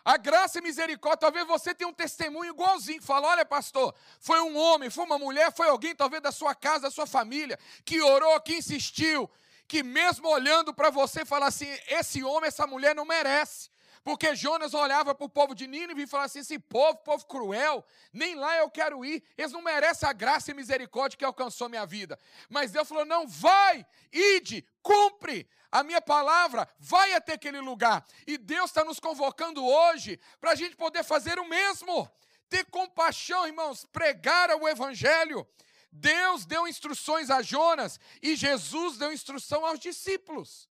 A 0.05 0.17
graça 0.17 0.59
e 0.59 0.61
misericórdia, 0.61 1.19
talvez 1.19 1.47
você 1.47 1.73
tenha 1.73 1.87
um 1.87 1.93
testemunho 1.93 2.51
igualzinho, 2.51 3.01
fala, 3.01 3.29
olha 3.29 3.45
pastor, 3.45 3.95
foi 4.19 4.41
um 4.41 4.57
homem, 4.57 4.89
foi 4.89 5.05
uma 5.05 5.17
mulher, 5.17 5.53
foi 5.53 5.69
alguém 5.69 5.95
talvez 5.95 6.21
da 6.21 6.31
sua 6.31 6.53
casa, 6.53 6.81
da 6.81 6.91
sua 6.91 7.07
família, 7.07 7.57
que 7.85 8.01
orou, 8.01 8.39
que 8.41 8.55
insistiu, 8.55 9.29
que 9.67 9.81
mesmo 9.81 10.27
olhando 10.27 10.73
para 10.73 10.89
você, 10.89 11.23
fala 11.23 11.47
assim: 11.47 11.67
esse 11.87 12.21
homem, 12.23 12.49
essa 12.49 12.67
mulher 12.67 12.93
não 12.93 13.05
merece. 13.05 13.72
Porque 14.03 14.35
Jonas 14.35 14.73
olhava 14.73 15.15
para 15.15 15.25
o 15.25 15.29
povo 15.29 15.55
de 15.55 15.65
Nínive 15.65 16.03
e 16.03 16.07
falava 16.07 16.25
assim: 16.25 16.39
esse 16.39 16.59
povo, 16.59 16.97
povo 16.97 17.25
cruel, 17.25 17.85
nem 18.11 18.35
lá 18.35 18.57
eu 18.57 18.69
quero 18.69 19.05
ir, 19.05 19.23
eles 19.37 19.53
não 19.53 19.61
merecem 19.61 20.07
a 20.07 20.13
graça 20.13 20.51
e 20.51 20.53
misericórdia 20.53 21.17
que 21.17 21.23
alcançou 21.23 21.69
minha 21.69 21.85
vida. 21.85 22.19
Mas 22.49 22.71
Deus 22.71 22.87
falou: 22.87 23.05
não, 23.05 23.25
vai, 23.27 23.85
ide, 24.11 24.67
cumpre 24.81 25.47
a 25.71 25.83
minha 25.83 26.01
palavra, 26.01 26.67
vai 26.77 27.13
até 27.13 27.33
aquele 27.33 27.61
lugar. 27.61 28.05
E 28.27 28.37
Deus 28.37 28.71
está 28.71 28.83
nos 28.83 28.99
convocando 28.99 29.65
hoje 29.65 30.19
para 30.39 30.51
a 30.51 30.55
gente 30.55 30.75
poder 30.75 31.03
fazer 31.03 31.39
o 31.39 31.47
mesmo. 31.47 32.11
Ter 32.49 32.65
compaixão, 32.65 33.47
irmãos, 33.47 33.85
pregar 33.85 34.49
o 34.51 34.67
evangelho. 34.67 35.47
Deus 35.91 36.45
deu 36.45 36.67
instruções 36.67 37.29
a 37.29 37.41
Jonas 37.41 37.99
e 38.21 38.35
Jesus 38.35 38.97
deu 38.97 39.13
instrução 39.13 39.65
aos 39.65 39.79
discípulos. 39.79 40.67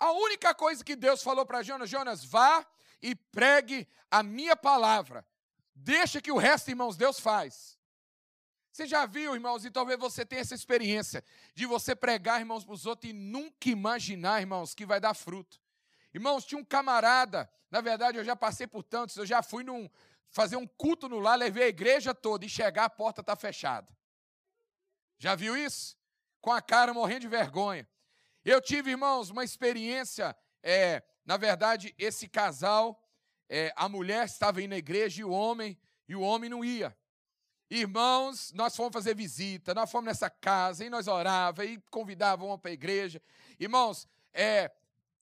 A 0.00 0.12
única 0.12 0.54
coisa 0.54 0.82
que 0.82 0.96
Deus 0.96 1.22
falou 1.22 1.44
para 1.44 1.62
Jonas, 1.62 1.90
Jonas, 1.90 2.24
vá 2.24 2.66
e 3.02 3.14
pregue 3.14 3.86
a 4.10 4.22
minha 4.22 4.56
palavra. 4.56 5.26
Deixa 5.74 6.22
que 6.22 6.32
o 6.32 6.38
resto, 6.38 6.70
irmãos, 6.70 6.96
Deus 6.96 7.20
faz. 7.20 7.78
Você 8.72 8.86
já 8.86 9.04
viu, 9.04 9.34
irmãos, 9.34 9.64
e 9.64 9.70
talvez 9.70 9.98
você 9.98 10.24
tenha 10.24 10.40
essa 10.40 10.54
experiência 10.54 11.22
de 11.54 11.66
você 11.66 11.94
pregar, 11.94 12.40
irmãos, 12.40 12.64
para 12.64 12.72
os 12.72 12.86
outros 12.86 13.10
e 13.10 13.12
nunca 13.12 13.68
imaginar, 13.68 14.40
irmãos, 14.40 14.74
que 14.74 14.86
vai 14.86 14.98
dar 14.98 15.12
fruto. 15.12 15.60
Irmãos, 16.14 16.46
tinha 16.46 16.58
um 16.58 16.64
camarada, 16.64 17.50
na 17.70 17.82
verdade 17.82 18.16
eu 18.16 18.24
já 18.24 18.34
passei 18.34 18.66
por 18.66 18.82
tantos, 18.82 19.16
eu 19.16 19.26
já 19.26 19.42
fui 19.42 19.62
num, 19.62 19.88
fazer 20.30 20.56
um 20.56 20.66
culto 20.66 21.08
no 21.08 21.18
lar, 21.18 21.36
levei 21.36 21.64
a 21.64 21.68
igreja 21.68 22.14
toda 22.14 22.44
e 22.46 22.48
chegar, 22.48 22.84
a 22.84 22.90
porta 22.90 23.20
está 23.20 23.36
fechada. 23.36 23.88
Já 25.18 25.34
viu 25.34 25.56
isso? 25.56 25.96
Com 26.40 26.52
a 26.52 26.62
cara 26.62 26.94
morrendo 26.94 27.20
de 27.20 27.28
vergonha. 27.28 27.86
Eu 28.44 28.60
tive, 28.60 28.92
irmãos, 28.92 29.28
uma 29.30 29.44
experiência. 29.44 30.34
É, 30.62 31.02
na 31.26 31.36
verdade, 31.36 31.94
esse 31.98 32.26
casal, 32.26 33.02
é, 33.48 33.72
a 33.76 33.88
mulher 33.88 34.24
estava 34.24 34.62
indo 34.62 34.70
na 34.70 34.78
igreja 34.78 35.20
e 35.20 35.24
o 35.24 35.30
homem, 35.30 35.78
e 36.08 36.16
o 36.16 36.22
homem 36.22 36.48
não 36.48 36.64
ia. 36.64 36.96
Irmãos, 37.70 38.50
nós 38.52 38.74
fomos 38.74 38.92
fazer 38.92 39.14
visita, 39.14 39.74
nós 39.74 39.90
fomos 39.90 40.06
nessa 40.06 40.28
casa, 40.28 40.84
e 40.84 40.90
nós 40.90 41.06
orávamos, 41.06 41.70
e 41.70 41.82
convidávamos 41.90 42.58
para 42.60 42.70
a 42.70 42.74
igreja. 42.74 43.22
Irmãos, 43.58 44.08
é, 44.32 44.72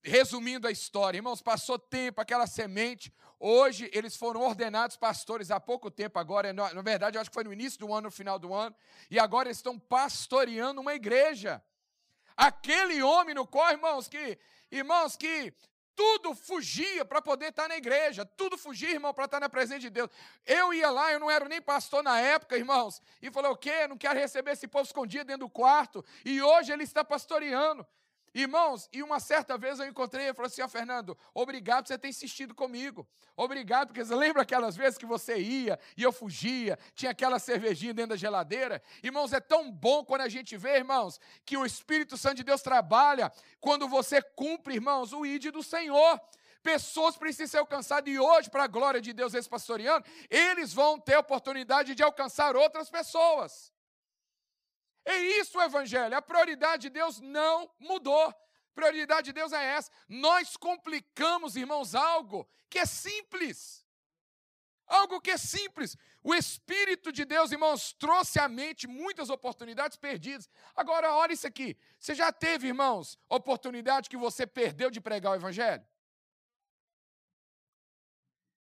resumindo 0.03 0.69
a 0.69 0.71
história, 0.71 1.19
irmãos, 1.19 1.43
passou 1.43 1.79
tempo, 1.79 2.21
aquela 2.21 2.47
semente, 2.47 3.13
hoje 3.39 3.91
eles 3.93 4.17
foram 4.17 4.43
ordenados 4.43 4.97
pastores 4.97 5.51
há 5.51 5.59
pouco 5.59 5.91
tempo, 5.91 6.19
agora, 6.19 6.53
na, 6.53 6.73
na 6.73 6.83
verdade, 6.83 7.19
acho 7.19 7.29
que 7.31 7.35
foi 7.35 7.45
no 7.45 7.53
início 7.53 7.81
do 7.81 7.93
ano, 7.93 8.03
no 8.03 8.11
final 8.11 8.39
do 8.39 8.55
ano, 8.55 8.75
e 9.11 9.19
agora 9.19 9.49
eles 9.49 9.59
estão 9.59 9.79
pastoreando 9.79 10.81
uma 10.81 10.95
igreja. 10.95 11.63
Aquele 12.39 13.03
homem 13.03 13.35
no 13.35 13.45
qual, 13.45 13.73
irmãos, 13.73 14.07
que, 14.07 14.39
irmãos, 14.71 15.17
que 15.17 15.53
tudo 15.97 16.33
fugia 16.37 17.05
para 17.05 17.21
poder 17.21 17.47
estar 17.47 17.67
na 17.67 17.77
igreja, 17.77 18.25
tudo 18.25 18.57
fugia, 18.57 18.93
irmão, 18.93 19.13
para 19.13 19.25
estar 19.25 19.41
na 19.41 19.49
presença 19.49 19.81
de 19.81 19.91
Deus. 19.91 20.09
Eu 20.47 20.73
ia 20.73 20.89
lá, 20.89 21.13
eu 21.13 21.19
não 21.19 21.29
era 21.29 21.49
nem 21.49 21.61
pastor 21.61 22.01
na 22.01 22.21
época, 22.21 22.57
irmãos, 22.57 23.03
e 23.21 23.29
falei, 23.33 23.51
o 23.51 23.57
quê? 23.57 23.89
Não 23.89 23.99
quero 23.99 24.17
receber 24.17 24.53
esse 24.53 24.69
povo 24.69 24.85
escondido 24.85 25.25
dentro 25.25 25.49
do 25.49 25.51
quarto, 25.51 26.05
e 26.25 26.41
hoje 26.41 26.73
ele 26.73 26.85
está 26.85 27.03
pastoreando. 27.03 27.85
Irmãos, 28.35 28.89
e 28.93 29.03
uma 29.03 29.21
certa 29.21 29.57
vez 29.57 29.79
eu 29.79 29.87
encontrei 29.87 30.29
e 30.29 30.35
falou 30.35 30.47
assim: 30.47 30.63
Ó, 30.63 30.67
oh, 30.67 30.69
Fernando, 30.69 31.17
obrigado 31.35 31.85
por 31.85 31.89
você 31.89 31.99
ter 31.99 32.09
insistido 32.09 32.55
comigo. 32.55 33.09
Obrigado, 33.37 33.89
porque 33.89 34.05
você 34.05 34.15
lembra 34.17 34.43
aquelas 34.43 34.77
vezes 34.77 34.99
que 34.99 35.07
você 35.07 35.39
ia 35.39 35.79
e 35.97 36.03
eu 36.03 36.13
fugia, 36.13 36.79
tinha 36.95 37.11
aquela 37.11 37.39
cervejinha 37.39 37.95
dentro 37.95 38.11
da 38.11 38.17
geladeira? 38.17 38.83
Irmãos, 39.03 39.33
é 39.33 39.41
tão 39.41 39.71
bom 39.71 40.05
quando 40.05 40.23
a 40.23 40.29
gente 40.29 40.57
vê, 40.57 40.77
irmãos, 40.77 41.21
que 41.45 41.57
o 41.57 41.65
Espírito 41.65 42.17
Santo 42.17 42.37
de 42.37 42.45
Deus 42.45 42.63
trabalha 42.63 43.33
quando 43.61 43.89
você 43.89 44.21
cumpre, 44.21 44.75
irmãos, 44.75 45.13
o 45.13 45.25
ID 45.25 45.51
do 45.51 45.63
Senhor. 45.63 46.21
Pessoas 46.63 47.17
precisam 47.17 47.47
ser 47.47 47.59
alcançadas 47.59 48.13
e 48.13 48.19
hoje, 48.19 48.51
para 48.51 48.65
a 48.65 48.67
glória 48.67 49.01
de 49.01 49.13
Deus, 49.13 49.33
esse 49.33 49.49
pastoreando, 49.49 50.05
eles 50.29 50.75
vão 50.75 50.99
ter 50.99 51.17
oportunidade 51.17 51.95
de 51.95 52.03
alcançar 52.03 52.57
outras 52.57 52.91
pessoas. 52.91 53.73
É 55.09 55.17
isso 55.41 55.57
o 55.57 55.63
Evangelho. 55.63 56.15
A 56.15 56.21
prioridade 56.21 56.83
de 56.83 56.91
Deus 56.91 57.19
não 57.19 57.71
mudou. 57.81 58.29
A 58.29 58.35
prioridade 58.75 59.29
de 59.29 59.33
Deus 59.33 59.55
é 59.55 59.65
essa. 59.77 59.91
Nós 60.07 60.55
complicamos, 60.55 61.57
irmãos, 61.57 61.95
algo 61.95 62.47
que 62.69 62.79
é 62.79 62.85
simples. 62.85 63.87
Algo 64.87 65.19
que 65.19 65.31
é 65.31 65.39
simples. 65.39 65.97
O 66.23 66.35
Espírito 66.35 67.11
de 67.11 67.25
Deus, 67.25 67.51
irmãos, 67.53 67.95
trouxe 67.95 68.39
à 68.39 68.47
mente 68.49 68.87
muitas 68.87 69.31
oportunidades 69.31 69.97
perdidas. 69.97 70.47
Agora, 70.77 71.15
olha 71.15 71.33
isso 71.33 71.47
aqui. 71.47 71.75
Você 71.99 72.15
já 72.15 72.31
teve, 72.31 72.67
irmãos, 72.69 73.19
oportunidade 73.31 74.11
que 74.11 74.17
você 74.17 74.47
perdeu 74.47 74.91
de 74.91 75.01
pregar 75.01 75.33
o 75.33 75.37
Evangelho? 75.37 75.87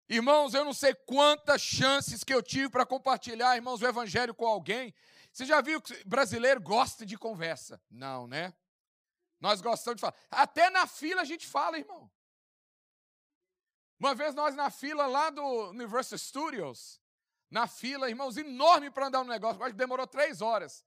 Irmãos, 0.07 0.53
eu 0.53 0.63
não 0.63 0.75
sei 0.75 0.95
quantas 0.95 1.63
chances 1.63 2.23
que 2.23 2.35
eu 2.35 2.43
tive 2.43 2.69
para 2.69 2.85
compartilhar, 2.85 3.57
irmãos, 3.57 3.81
o 3.81 3.87
Evangelho 3.87 4.35
com 4.35 4.47
alguém, 4.47 4.93
você 5.35 5.45
já 5.45 5.61
viu 5.61 5.83
que 5.83 5.93
brasileiro 6.05 6.61
gosta 6.61 7.05
de 7.05 7.19
conversa? 7.19 7.83
Não, 7.91 8.29
né? 8.29 8.55
Nós 9.41 9.61
gostamos 9.61 9.97
de 9.97 10.01
falar. 10.01 10.15
Até 10.31 10.71
na 10.71 10.87
fila 10.87 11.23
a 11.23 11.25
gente 11.25 11.45
fala, 11.45 11.77
irmão. 11.77 12.09
Uma 13.99 14.15
vez 14.15 14.33
nós 14.33 14.55
na 14.55 14.71
fila 14.71 15.09
lá 15.09 15.31
do 15.31 15.43
Universal 15.71 16.19
Studios, 16.21 17.01
na 17.51 17.67
fila, 17.67 18.09
irmãos, 18.09 18.37
enorme 18.37 18.93
para 18.93 19.09
andar 19.09 19.25
no 19.25 19.31
negócio, 19.31 19.61
acho 19.61 19.73
que 19.73 19.77
demorou 19.77 20.07
três 20.07 20.41
horas. 20.41 20.87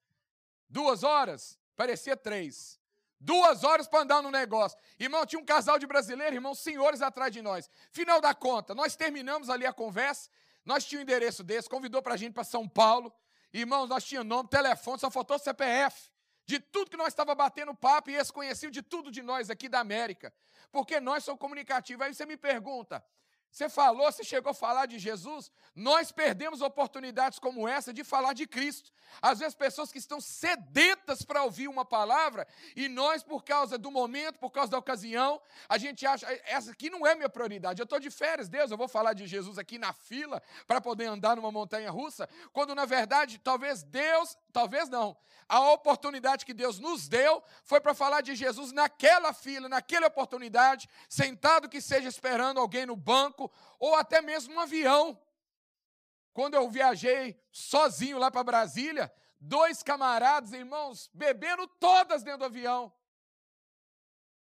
Duas 0.69 1.03
horas? 1.03 1.59
Parecia 1.75 2.15
três. 2.15 2.79
Duas 3.19 3.65
horas 3.65 3.85
para 3.85 4.03
andar 4.03 4.21
no 4.21 4.31
negócio. 4.31 4.79
Irmão, 4.97 5.25
tinha 5.25 5.41
um 5.41 5.45
casal 5.45 5.77
de 5.77 5.85
brasileiros, 5.85 6.35
irmãos, 6.35 6.59
senhores 6.59 7.01
atrás 7.01 7.33
de 7.33 7.41
nós. 7.41 7.69
Final 7.91 8.21
da 8.21 8.33
conta, 8.33 8.73
nós 8.73 8.95
terminamos 8.95 9.49
ali 9.49 9.65
a 9.65 9.73
conversa, 9.73 10.29
nós 10.63 10.85
tínhamos 10.85 11.03
o 11.03 11.11
endereço 11.11 11.43
desse, 11.43 11.69
convidou 11.69 12.01
para 12.01 12.13
a 12.13 12.17
gente 12.17 12.31
para 12.31 12.45
São 12.45 12.65
Paulo. 12.65 13.13
Irmãos, 13.59 13.89
nós 13.89 14.03
tínhamos 14.03 14.29
nome, 14.29 14.47
telefone, 14.49 14.99
só 14.99 15.09
faltou 15.09 15.39
CPF. 15.39 16.11
De 16.45 16.59
tudo 16.59 16.91
que 16.91 16.97
nós 16.97 17.07
estava 17.07 17.33
batendo 17.33 17.73
papo 17.73 18.09
e 18.09 18.15
eles 18.15 18.29
conheciam 18.29 18.71
de 18.71 18.81
tudo 18.81 19.11
de 19.11 19.21
nós 19.21 19.49
aqui 19.49 19.67
da 19.67 19.79
América. 19.79 20.31
Porque 20.71 20.99
nós 20.99 21.23
somos 21.23 21.41
comunicativos. 21.41 22.05
Aí 22.05 22.13
você 22.13 22.25
me 22.25 22.37
pergunta, 22.37 23.03
você 23.51 23.69
falou, 23.69 24.11
você 24.11 24.23
chegou 24.23 24.51
a 24.51 24.53
falar 24.53 24.85
de 24.85 24.99
Jesus. 24.99 25.51
Nós 25.75 26.11
perdemos 26.11 26.61
oportunidades 26.61 27.39
como 27.39 27.67
essa 27.67 27.93
de 27.93 28.03
falar 28.03 28.33
de 28.33 28.45
Cristo. 28.45 28.91
Às 29.21 29.39
vezes, 29.39 29.55
pessoas 29.55 29.91
que 29.91 29.97
estão 29.97 30.19
sedentas 30.19 31.23
para 31.23 31.43
ouvir 31.43 31.67
uma 31.67 31.85
palavra, 31.85 32.47
e 32.75 32.87
nós, 32.87 33.23
por 33.23 33.43
causa 33.43 33.77
do 33.77 33.89
momento, 33.89 34.37
por 34.37 34.51
causa 34.51 34.71
da 34.71 34.77
ocasião, 34.77 35.41
a 35.67 35.77
gente 35.77 36.05
acha, 36.05 36.27
essa 36.45 36.71
aqui 36.71 36.89
não 36.89 37.07
é 37.07 37.15
minha 37.15 37.29
prioridade. 37.29 37.81
Eu 37.81 37.85
estou 37.85 37.99
de 37.99 38.11
férias, 38.11 38.49
Deus, 38.49 38.69
eu 38.69 38.77
vou 38.77 38.87
falar 38.87 39.13
de 39.13 39.25
Jesus 39.25 39.57
aqui 39.57 39.77
na 39.77 39.93
fila 39.93 40.41
para 40.67 40.81
poder 40.81 41.05
andar 41.05 41.35
numa 41.35 41.51
montanha 41.51 41.89
russa, 41.89 42.29
quando 42.51 42.75
na 42.75 42.85
verdade, 42.85 43.39
talvez 43.39 43.81
Deus, 43.81 44.37
talvez 44.57 44.89
não, 44.89 45.15
a 45.47 45.69
oportunidade 45.69 46.43
que 46.43 46.51
Deus 46.51 46.79
nos 46.79 47.07
deu 47.07 47.43
foi 47.63 47.79
para 47.79 47.93
falar 47.93 48.21
de 48.21 48.33
Jesus 48.33 48.71
naquela 48.71 49.31
fila, 49.31 49.69
naquela 49.69 50.07
oportunidade, 50.07 50.89
sentado 51.07 51.69
que 51.69 51.79
seja 51.79 52.09
esperando 52.09 52.59
alguém 52.59 52.83
no 52.87 52.95
banco 52.95 53.51
ou 53.77 53.93
até 53.93 54.19
mesmo 54.19 54.55
no 54.55 54.61
avião. 54.61 55.21
Quando 56.33 56.55
eu 56.55 56.67
viajei 56.71 57.39
sozinho 57.51 58.17
lá 58.17 58.31
para 58.31 58.43
Brasília, 58.43 59.13
dois 59.39 59.83
camaradas, 59.83 60.53
irmãos, 60.53 61.07
bebendo 61.13 61.67
todas 61.67 62.23
dentro 62.23 62.39
do 62.39 62.45
avião. 62.45 62.91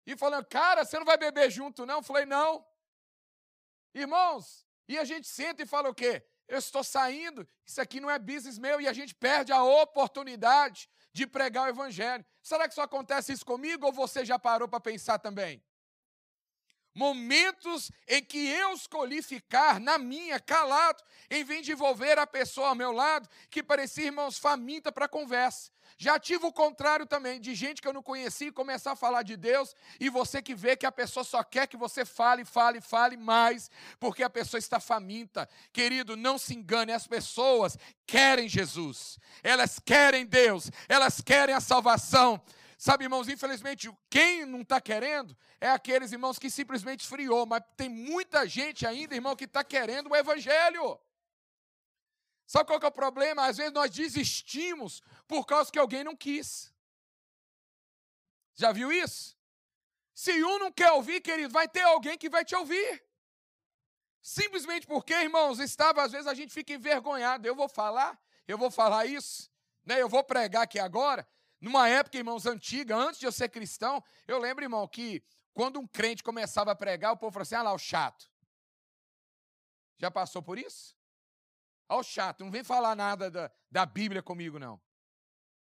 E 0.06 0.18
falando, 0.18 0.46
cara, 0.46 0.84
você 0.84 1.00
não 1.00 1.06
vai 1.06 1.18
beber 1.18 1.50
junto, 1.50 1.86
não? 1.86 2.00
Eu 2.00 2.04
falei, 2.04 2.26
não. 2.26 2.68
Irmãos, 3.94 4.68
e 4.90 5.00
a 5.00 5.06
gente 5.06 5.26
senta 5.26 5.64
e 5.64 5.66
fala 5.66 5.90
o 5.90 5.96
quê? 5.96 6.22
Eu 6.52 6.60
estou 6.60 6.84
saindo, 6.84 7.48
isso 7.66 7.80
aqui 7.80 8.02
não 8.02 8.12
é 8.12 8.20
business 8.20 8.60
meu, 8.60 8.82
e 8.82 8.88
a 8.88 8.92
gente 8.92 9.16
perde 9.16 9.54
a 9.54 9.64
oportunidade 9.64 10.90
de 11.14 11.26
pregar 11.26 11.64
o 11.66 11.70
Evangelho. 11.70 12.26
Será 12.44 12.68
que 12.68 12.76
só 12.76 12.82
acontece 12.82 13.32
isso 13.32 13.46
comigo 13.46 13.86
ou 13.86 13.94
você 13.94 14.26
já 14.26 14.38
parou 14.38 14.68
para 14.68 14.82
pensar 14.82 15.18
também? 15.18 15.64
Momentos 16.94 17.92
em 18.08 18.24
que 18.24 18.48
eu 18.50 18.74
escolhi 18.74 19.22
ficar 19.22 19.80
na 19.80 19.98
minha, 19.98 20.40
calado, 20.40 21.04
em 21.30 21.44
vez 21.44 21.66
de 21.66 21.72
envolver 21.72 22.20
a 22.20 22.28
pessoa 22.28 22.70
ao 22.70 22.76
meu 22.76 22.92
lado, 22.92 23.30
que 23.50 23.64
parecia, 23.64 24.06
irmãos, 24.06 24.38
faminta 24.38 24.92
para 24.92 25.08
conversa. 25.08 25.72
Já 25.98 26.20
tive 26.20 26.46
o 26.48 26.52
contrário 26.52 27.06
também, 27.06 27.40
de 27.40 27.54
gente 27.54 27.80
que 27.80 27.88
eu 27.88 27.94
não 27.94 28.02
conhecia 28.02 28.52
começar 28.52 28.94
a 28.94 28.96
falar 28.96 29.22
de 29.22 29.38
Deus, 29.38 29.76
e 30.00 30.10
você 30.10 30.42
que 30.42 30.56
vê 30.56 30.76
que 30.76 30.86
a 30.86 30.92
pessoa 30.92 31.24
só 31.24 31.44
quer 31.44 31.68
que 31.68 31.78
você 31.78 32.04
fale, 32.04 32.44
fale, 32.44 32.82
fale 32.82 33.16
mais, 33.16 33.70
porque 34.00 34.24
a 34.24 34.30
pessoa 34.30 34.58
está 34.58 34.80
faminta. 34.80 35.48
Querido, 35.72 36.18
não 36.18 36.40
se 36.40 36.56
engane, 36.56 36.92
as 36.92 37.06
pessoas 37.06 37.78
querem 38.08 38.50
Jesus, 38.50 39.20
elas 39.44 39.80
querem 39.80 40.26
Deus, 40.26 40.72
elas 40.90 41.22
querem 41.22 41.54
a 41.54 41.62
salvação. 41.62 42.42
Sabe, 42.82 43.04
irmãos, 43.06 43.30
infelizmente, 43.30 43.96
quem 44.10 44.44
não 44.44 44.62
está 44.62 44.82
querendo 44.82 45.38
é 45.60 45.70
aqueles 45.70 46.12
irmãos 46.12 46.40
que 46.40 46.50
simplesmente 46.50 47.02
esfriou, 47.02 47.46
mas 47.46 47.62
tem 47.78 47.88
muita 47.88 48.48
gente 48.48 48.88
ainda, 48.88 49.14
irmão, 49.14 49.36
que 49.36 49.44
está 49.44 49.64
querendo 49.64 50.10
o 50.10 50.16
Evangelho. 50.16 51.00
Sabe 52.48 52.66
qual 52.66 52.80
é 52.82 52.88
o 52.88 52.92
problema? 52.92 53.46
Às 53.46 53.58
vezes 53.58 53.72
nós 53.72 53.92
desistimos 53.92 55.04
por 55.28 55.46
causa 55.46 55.72
que 55.72 55.78
alguém 55.78 56.04
não 56.04 56.16
quis. 56.16 56.74
Já 58.56 58.72
viu 58.72 58.92
isso? 58.92 59.38
Se 60.12 60.44
um 60.44 60.58
não 60.58 60.72
quer 60.72 60.92
ouvir, 60.94 61.22
querido, 61.22 61.54
vai 61.54 61.68
ter 61.68 61.84
alguém 61.84 62.18
que 62.18 62.32
vai 62.32 62.44
te 62.44 62.56
ouvir. 62.56 63.06
Simplesmente 64.24 64.88
porque, 64.88 65.14
irmãos, 65.14 65.60
estava, 65.60 66.02
às 66.02 66.12
vezes 66.12 66.26
a 66.26 66.34
gente 66.34 66.52
fica 66.52 66.74
envergonhado. 66.74 67.48
Eu 67.48 67.54
vou 67.54 67.70
falar, 67.70 68.20
eu 68.48 68.58
vou 68.58 68.72
falar 68.72 69.06
isso, 69.06 69.52
né? 69.86 70.02
Eu 70.02 70.10
vou 70.10 70.24
pregar 70.24 70.64
aqui 70.64 70.80
agora. 70.80 71.28
Numa 71.62 71.88
época, 71.88 72.18
irmãos, 72.18 72.48
antiga, 72.48 72.96
antes 72.96 73.20
de 73.20 73.28
eu 73.28 73.32
ser 73.32 73.48
cristão, 73.48 74.04
eu 74.28 74.40
lembro, 74.40 74.66
irmão, 74.66 74.88
que 74.88 75.24
quando 75.54 75.80
um 75.80 75.88
crente 75.88 76.24
começava 76.24 76.72
a 76.72 76.76
pregar, 76.76 77.14
o 77.14 77.18
povo 77.18 77.34
falou 77.34 77.44
assim: 77.44 77.56
ah 77.56 77.62
lá, 77.62 77.74
o 77.74 77.78
chato. 77.78 78.30
Já 79.98 80.10
passou 80.10 80.42
por 80.42 80.58
isso? 80.58 80.98
Olha 81.88 82.00
o 82.00 82.04
chato, 82.04 82.44
não 82.44 82.50
vem 82.50 82.64
falar 82.64 82.96
nada 82.96 83.30
da, 83.30 83.52
da 83.70 83.86
Bíblia 83.86 84.24
comigo, 84.24 84.58
não. 84.58 84.82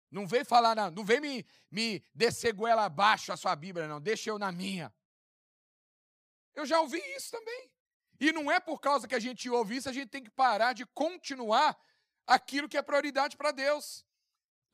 Não 0.10 0.26
vem 0.26 0.44
falar 0.44 0.74
nada, 0.74 0.96
não 0.96 1.06
vem 1.06 1.20
me, 1.20 1.46
me 1.70 2.04
descer 2.14 2.54
goela 2.54 2.86
abaixo 2.86 3.32
a 3.32 3.38
sua 3.38 3.56
Bíblia, 3.56 3.88
não. 3.88 4.02
Deixa 4.02 4.30
eu 4.30 4.40
na 4.40 4.52
minha. 4.52 4.92
Eu 6.56 6.66
já 6.66 6.80
ouvi 6.80 7.00
isso 7.16 7.30
também. 7.30 7.70
E 8.20 8.32
não 8.32 8.50
é 8.50 8.60
por 8.60 8.80
causa 8.80 9.08
que 9.08 9.14
a 9.14 9.20
gente 9.20 9.50
ouve 9.50 9.76
isso, 9.76 9.90
a 9.90 9.94
gente 9.94 10.10
tem 10.10 10.24
que 10.24 10.32
parar 10.32 10.74
de 10.74 10.86
continuar 10.86 11.78
aquilo 12.26 12.70
que 12.70 12.78
é 12.78 12.82
prioridade 12.82 13.36
para 13.38 13.52
Deus. 13.52 14.06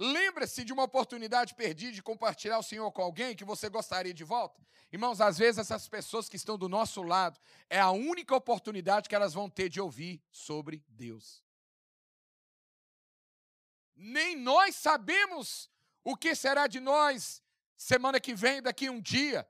Lembre-se 0.03 0.63
de 0.63 0.73
uma 0.73 0.81
oportunidade 0.81 1.53
perdida 1.53 1.91
de 1.91 2.01
compartilhar 2.01 2.57
o 2.57 2.63
Senhor 2.63 2.91
com 2.91 3.03
alguém 3.03 3.35
que 3.35 3.45
você 3.45 3.69
gostaria 3.69 4.11
de 4.11 4.23
volta? 4.23 4.59
Irmãos, 4.91 5.21
às 5.21 5.37
vezes 5.37 5.59
essas 5.59 5.87
pessoas 5.87 6.27
que 6.27 6.35
estão 6.35 6.57
do 6.57 6.67
nosso 6.67 7.03
lado 7.03 7.39
é 7.69 7.79
a 7.79 7.91
única 7.91 8.35
oportunidade 8.35 9.07
que 9.07 9.13
elas 9.13 9.35
vão 9.35 9.47
ter 9.47 9.69
de 9.69 9.79
ouvir 9.79 10.19
sobre 10.31 10.83
Deus. 10.87 11.43
Nem 13.95 14.35
nós 14.35 14.75
sabemos 14.75 15.69
o 16.03 16.17
que 16.17 16.33
será 16.33 16.65
de 16.65 16.79
nós 16.79 17.39
semana 17.77 18.19
que 18.19 18.33
vem, 18.33 18.59
daqui 18.59 18.89
um 18.89 18.99
dia. 18.99 19.47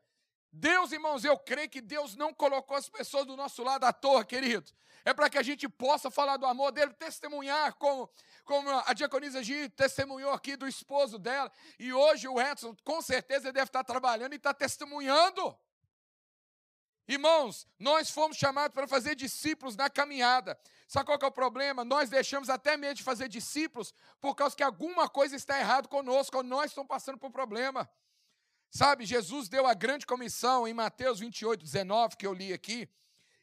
Deus, 0.52 0.92
irmãos, 0.92 1.24
eu 1.24 1.38
creio 1.38 1.70
que 1.70 1.80
Deus 1.80 2.16
não 2.16 2.34
colocou 2.34 2.76
as 2.76 2.90
pessoas 2.90 3.26
do 3.26 3.38
nosso 3.38 3.64
lado 3.64 3.86
à 3.86 3.94
toa, 3.94 4.26
querido. 4.26 4.70
É 5.06 5.14
para 5.14 5.30
que 5.30 5.38
a 5.38 5.44
gente 5.44 5.68
possa 5.68 6.12
falar 6.12 6.38
do 6.38 6.46
amor 6.46 6.72
dele, 6.72 6.94
testemunhar 6.94 7.74
como, 7.76 8.10
como 8.44 8.70
a 8.70 8.94
diaconisa 8.94 9.42
G 9.42 9.70
testemunhou 9.70 10.32
aqui 10.32 10.56
do 10.56 10.68
esposo 10.68 11.18
dela. 11.18 11.52
E 11.80 11.94
hoje 11.94 12.28
o 12.28 12.40
Edson, 12.40 12.76
com 12.84 13.02
certeza, 13.02 13.52
deve 13.52 13.68
estar 13.68 13.84
trabalhando 13.84 14.34
e 14.34 14.36
está 14.36 14.54
testemunhando. 14.54 15.58
Irmãos, 17.08 17.68
nós 17.80 18.10
fomos 18.12 18.38
chamados 18.38 18.74
para 18.74 18.88
fazer 18.88 19.16
discípulos 19.16 19.76
na 19.76 19.90
caminhada. 19.90 20.60
Sabe 20.88 21.06
qual 21.06 21.18
é 21.22 21.26
o 21.26 21.32
problema? 21.32 21.84
Nós 21.84 22.10
deixamos 22.10 22.50
até 22.50 22.78
mesmo 22.78 22.96
de 22.96 23.04
fazer 23.04 23.28
discípulos 23.28 23.94
por 24.20 24.36
causa 24.36 24.56
que 24.56 24.64
alguma 24.64 25.10
coisa 25.10 25.36
está 25.36 25.58
errada 25.58 25.88
conosco, 25.88 26.38
ou 26.38 26.44
nós 26.44 26.72
estamos 26.72 26.90
passando 26.90 27.18
por 27.18 27.32
problema. 27.32 27.90
Sabe, 28.72 29.06
Jesus 29.06 29.50
deu 29.50 29.68
a 29.68 29.74
grande 29.74 30.06
comissão 30.06 30.66
em 30.66 30.74
Mateus 30.74 31.20
28, 31.20 31.62
19, 31.62 32.16
que 32.16 32.26
eu 32.26 32.34
li 32.34 32.54
aqui, 32.54 32.88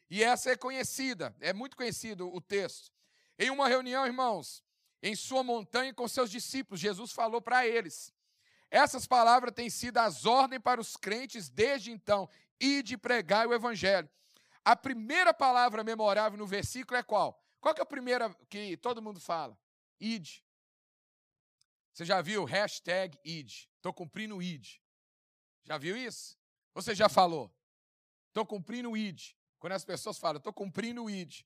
e 0.09 0.23
essa 0.23 0.49
é 0.49 0.57
conhecida, 0.57 1.35
é 1.39 1.53
muito 1.53 1.77
conhecido 1.77 2.33
o 2.33 2.41
texto. 2.41 2.91
Em 3.37 3.51
uma 3.51 3.67
reunião, 3.67 4.07
irmãos, 4.07 4.63
em 5.03 5.15
sua 5.15 5.43
montanha 5.43 5.93
com 5.93 6.07
seus 6.07 6.31
discípulos, 6.31 6.79
Jesus 6.79 7.11
falou 7.11 7.39
para 7.39 7.67
eles. 7.67 8.11
Essas 8.71 9.05
palavras 9.05 9.53
têm 9.53 9.69
sido 9.69 9.99
as 9.99 10.25
ordens 10.25 10.63
para 10.63 10.81
os 10.81 10.97
crentes 10.97 11.47
desde 11.47 11.91
então, 11.91 12.27
e 12.59 12.81
de 12.81 12.97
pregar 12.97 13.47
o 13.47 13.53
evangelho. 13.53 14.09
A 14.65 14.75
primeira 14.75 15.31
palavra 15.31 15.83
memorável 15.83 16.39
no 16.39 16.47
versículo 16.47 16.97
é 16.97 17.03
qual? 17.03 17.39
Qual 17.61 17.75
que 17.75 17.81
é 17.81 17.83
a 17.83 17.85
primeira 17.85 18.35
que 18.49 18.75
todo 18.77 19.01
mundo 19.01 19.19
fala? 19.19 19.55
Id. 19.99 20.41
Você 21.93 22.03
já 22.03 22.19
viu? 22.19 22.45
Hashtag 22.45 23.17
id. 23.23 23.67
Estou 23.77 23.93
cumprindo 23.93 24.35
o 24.35 24.41
id. 24.41 24.79
Já 25.69 25.77
viu 25.77 25.95
isso? 25.95 26.35
Você 26.73 26.95
já 26.95 27.07
falou? 27.07 27.53
Estou 28.29 28.43
cumprindo 28.43 28.89
o 28.89 28.97
id. 28.97 29.33
Quando 29.59 29.73
as 29.73 29.85
pessoas 29.85 30.17
falam, 30.17 30.39
estou 30.39 30.51
cumprindo 30.51 31.03
o 31.03 31.09
id. 31.11 31.41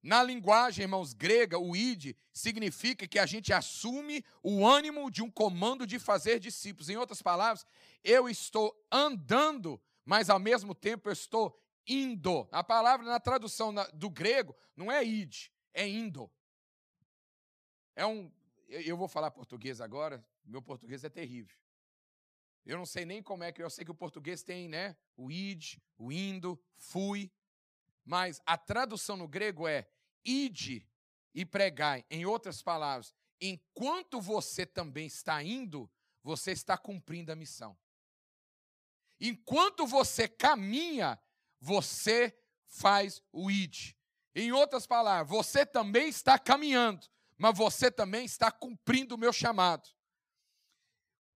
Na 0.00 0.22
linguagem, 0.22 0.84
irmãos, 0.84 1.12
grega, 1.12 1.58
o 1.58 1.74
id 1.74 2.14
significa 2.32 3.08
que 3.08 3.18
a 3.18 3.26
gente 3.26 3.52
assume 3.52 4.24
o 4.44 4.64
ânimo 4.64 5.10
de 5.10 5.24
um 5.24 5.30
comando 5.30 5.88
de 5.88 5.98
fazer 5.98 6.38
discípulos. 6.38 6.88
Em 6.88 6.96
outras 6.96 7.20
palavras, 7.20 7.66
eu 8.04 8.28
estou 8.28 8.72
andando, 8.92 9.82
mas 10.04 10.30
ao 10.30 10.38
mesmo 10.38 10.72
tempo 10.72 11.08
eu 11.08 11.12
estou 11.12 11.60
indo. 11.84 12.46
A 12.52 12.62
palavra 12.62 13.04
na 13.04 13.18
tradução 13.18 13.74
do 13.92 14.08
grego 14.08 14.54
não 14.76 14.92
é 14.92 15.02
id, 15.02 15.48
é 15.72 15.88
indo. 15.88 16.30
É 17.96 18.06
um. 18.06 18.30
Eu 18.68 18.96
vou 18.96 19.08
falar 19.08 19.32
português 19.32 19.80
agora, 19.80 20.24
meu 20.44 20.62
português 20.62 21.02
é 21.02 21.08
terrível. 21.08 21.63
Eu 22.66 22.78
não 22.78 22.86
sei 22.86 23.04
nem 23.04 23.22
como 23.22 23.44
é 23.44 23.52
que 23.52 23.62
eu 23.62 23.68
sei 23.68 23.84
que 23.84 23.90
o 23.90 23.94
português 23.94 24.42
tem, 24.42 24.68
né? 24.68 24.96
O 25.16 25.30
id, 25.30 25.76
o 25.98 26.10
indo, 26.10 26.58
fui. 26.76 27.30
Mas 28.04 28.40
a 28.46 28.56
tradução 28.56 29.16
no 29.16 29.28
grego 29.28 29.68
é 29.68 29.86
ide 30.24 30.88
e 31.34 31.44
pregai. 31.44 32.04
Em 32.10 32.24
outras 32.24 32.62
palavras, 32.62 33.14
enquanto 33.40 34.20
você 34.20 34.64
também 34.64 35.06
está 35.06 35.42
indo, 35.42 35.90
você 36.22 36.52
está 36.52 36.78
cumprindo 36.78 37.30
a 37.30 37.36
missão. 37.36 37.76
Enquanto 39.20 39.86
você 39.86 40.26
caminha, 40.26 41.20
você 41.60 42.36
faz 42.66 43.22
o 43.30 43.50
id. 43.50 43.94
Em 44.34 44.52
outras 44.52 44.86
palavras, 44.86 45.28
você 45.28 45.66
também 45.66 46.08
está 46.08 46.38
caminhando, 46.38 47.06
mas 47.36 47.56
você 47.56 47.90
também 47.90 48.24
está 48.24 48.50
cumprindo 48.50 49.14
o 49.14 49.18
meu 49.18 49.32
chamado 49.32 49.88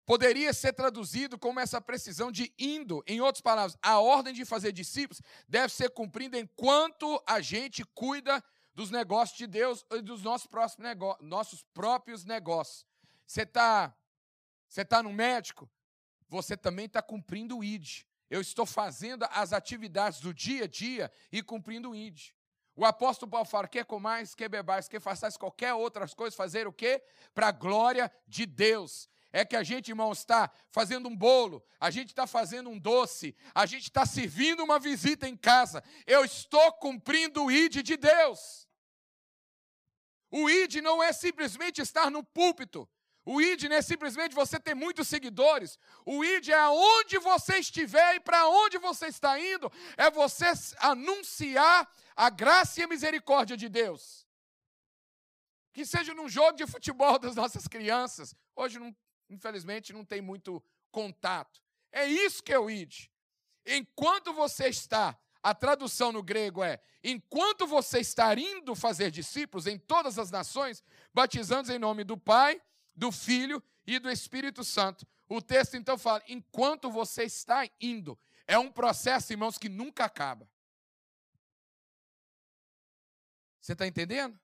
poderia 0.09 0.55
ser 0.55 0.73
traduzido 0.73 1.39
como 1.39 1.61
essa 1.61 1.83
precisão 1.83 2.33
de 2.33 2.51
indo. 2.59 3.05
Em 3.07 3.21
outras 3.21 3.43
palavras, 3.43 3.77
a 3.83 4.01
ordem 4.01 4.33
de 4.33 4.43
fazer 4.47 4.73
discípulos 4.73 5.21
deve 5.47 5.71
ser 5.71 5.91
cumprida 5.91 6.39
enquanto 6.39 7.23
a 7.27 7.43
gente 7.43 7.85
cuida 7.95 8.43
dos 8.75 8.91
negócios 8.91 9.37
de 9.37 9.47
Deus 9.47 9.85
e 9.93 10.01
dos 10.01 10.23
nossos, 10.23 10.49
negócios, 10.79 11.29
nossos 11.29 11.63
próprios 11.75 12.25
negócios. 12.25 12.87
Você 13.27 13.43
está 13.43 13.95
você 14.67 14.83
tá 14.83 15.03
no 15.03 15.13
médico, 15.13 15.71
você 16.27 16.57
também 16.57 16.87
está 16.87 17.03
cumprindo 17.03 17.59
o 17.59 17.63
ID. 17.63 18.05
Eu 18.31 18.41
estou 18.41 18.65
fazendo 18.65 19.27
as 19.31 19.53
atividades 19.53 20.21
do 20.21 20.33
dia 20.33 20.65
a 20.65 20.67
dia 20.67 21.13
e 21.31 21.43
cumprindo 21.43 21.91
o 21.91 21.95
ID. 21.95 22.31
O 22.75 22.87
apóstolo 22.87 23.31
Paulo 23.31 23.47
fala: 23.47 23.69
quer 23.69 23.85
comais, 23.85 24.35
quer 24.35 24.49
bebais, 24.49 24.89
quer 24.89 25.03
façais 25.03 25.37
qualquer 25.37 25.75
outras 25.75 26.15
coisas, 26.15 26.35
fazer 26.35 26.67
o 26.67 26.73
quê? 26.73 27.03
Para 27.35 27.49
a 27.49 27.53
glória 27.53 28.11
de 28.27 28.47
Deus 28.47 29.07
é 29.33 29.45
que 29.45 29.57
a 29.57 29.63
gente, 29.63 29.89
irmão, 29.89 30.13
está 30.13 30.51
fazendo 30.71 31.09
um 31.09 31.17
bolo, 31.17 31.63
a 31.79 31.91
gente 31.91 32.09
está 32.09 32.27
fazendo 32.27 32.71
um 32.71 32.79
doce, 32.79 33.37
a 33.55 33.67
gente 33.67 33.85
está 33.85 34.07
servindo 34.07 34.65
uma 34.65 34.79
visita 34.79 35.29
em 35.29 35.37
casa. 35.37 35.83
Eu 36.07 36.25
estou 36.25 36.73
cumprindo 36.75 37.45
o 37.45 37.51
ID 37.51 37.83
de 37.83 37.97
Deus. 37.97 38.67
O 40.31 40.49
ID 40.49 40.77
não 40.77 41.03
é 41.03 41.13
simplesmente 41.13 41.81
estar 41.81 42.11
no 42.11 42.23
púlpito. 42.23 42.89
O 43.25 43.43
ID 43.43 43.65
não 43.65 43.77
é 43.77 43.83
simplesmente 43.83 44.35
você 44.35 44.59
ter 44.59 44.75
muitos 44.75 45.07
seguidores. 45.07 45.79
O 46.07 46.25
ID 46.25 46.49
é 46.49 46.59
aonde 46.59 47.19
você 47.19 47.59
estiver 47.59 48.15
e 48.15 48.21
para 48.21 48.49
onde 48.49 48.79
você 48.79 49.09
está 49.09 49.39
indo, 49.39 49.71
é 49.99 50.11
você 50.11 50.47
anunciar 50.79 51.87
a 52.17 52.31
graça 52.31 52.81
e 52.81 52.85
a 52.85 52.89
misericórdia 52.89 53.57
de 53.57 53.69
Deus. 53.69 54.27
Que 55.75 55.85
seja 55.85 56.15
num 56.15 56.29
jogo 56.29 56.57
de 56.57 56.67
futebol 56.67 57.19
das 57.21 57.37
nossas 57.37 57.69
crianças. 57.69 58.35
Hoje 58.57 58.79
não 58.79 58.97
infelizmente, 59.29 59.93
não 59.93 60.05
tem 60.05 60.21
muito 60.21 60.63
contato. 60.91 61.61
É 61.93 62.07
isso 62.07 62.43
que 62.43 62.53
é 62.53 62.59
o 62.59 62.71
id. 62.71 63.09
Enquanto 63.67 64.33
você 64.33 64.69
está, 64.69 65.19
a 65.43 65.55
tradução 65.55 66.13
no 66.13 66.23
grego 66.23 66.63
é: 66.63 66.81
enquanto 67.03 67.67
você 67.67 68.01
está 68.01 68.35
indo 68.35 68.75
fazer 68.75 69.11
discípulos 69.11 69.67
em 69.67 69.79
todas 69.79 70.19
as 70.19 70.31
nações, 70.31 70.83
batizando 71.13 71.73
em 71.73 71.79
nome 71.79 72.05
do 72.05 72.17
Pai, 72.17 72.61
do 72.95 73.13
Filho 73.13 73.63
e 73.87 73.99
do 73.99 74.11
Espírito 74.11 74.65
Santo. 74.65 75.07
O 75.29 75.43
texto 75.43 75.77
então 75.77 75.99
fala: 75.99 76.23
enquanto 76.29 76.91
você 76.91 77.25
está 77.25 77.69
indo. 77.81 78.19
É 78.47 78.59
um 78.59 78.73
processo, 78.73 79.31
irmãos, 79.33 79.59
que 79.59 79.69
nunca 79.69 80.07
acaba. 80.07 80.49
Você 83.61 83.73
está 83.75 83.87
entendendo? 83.87 84.41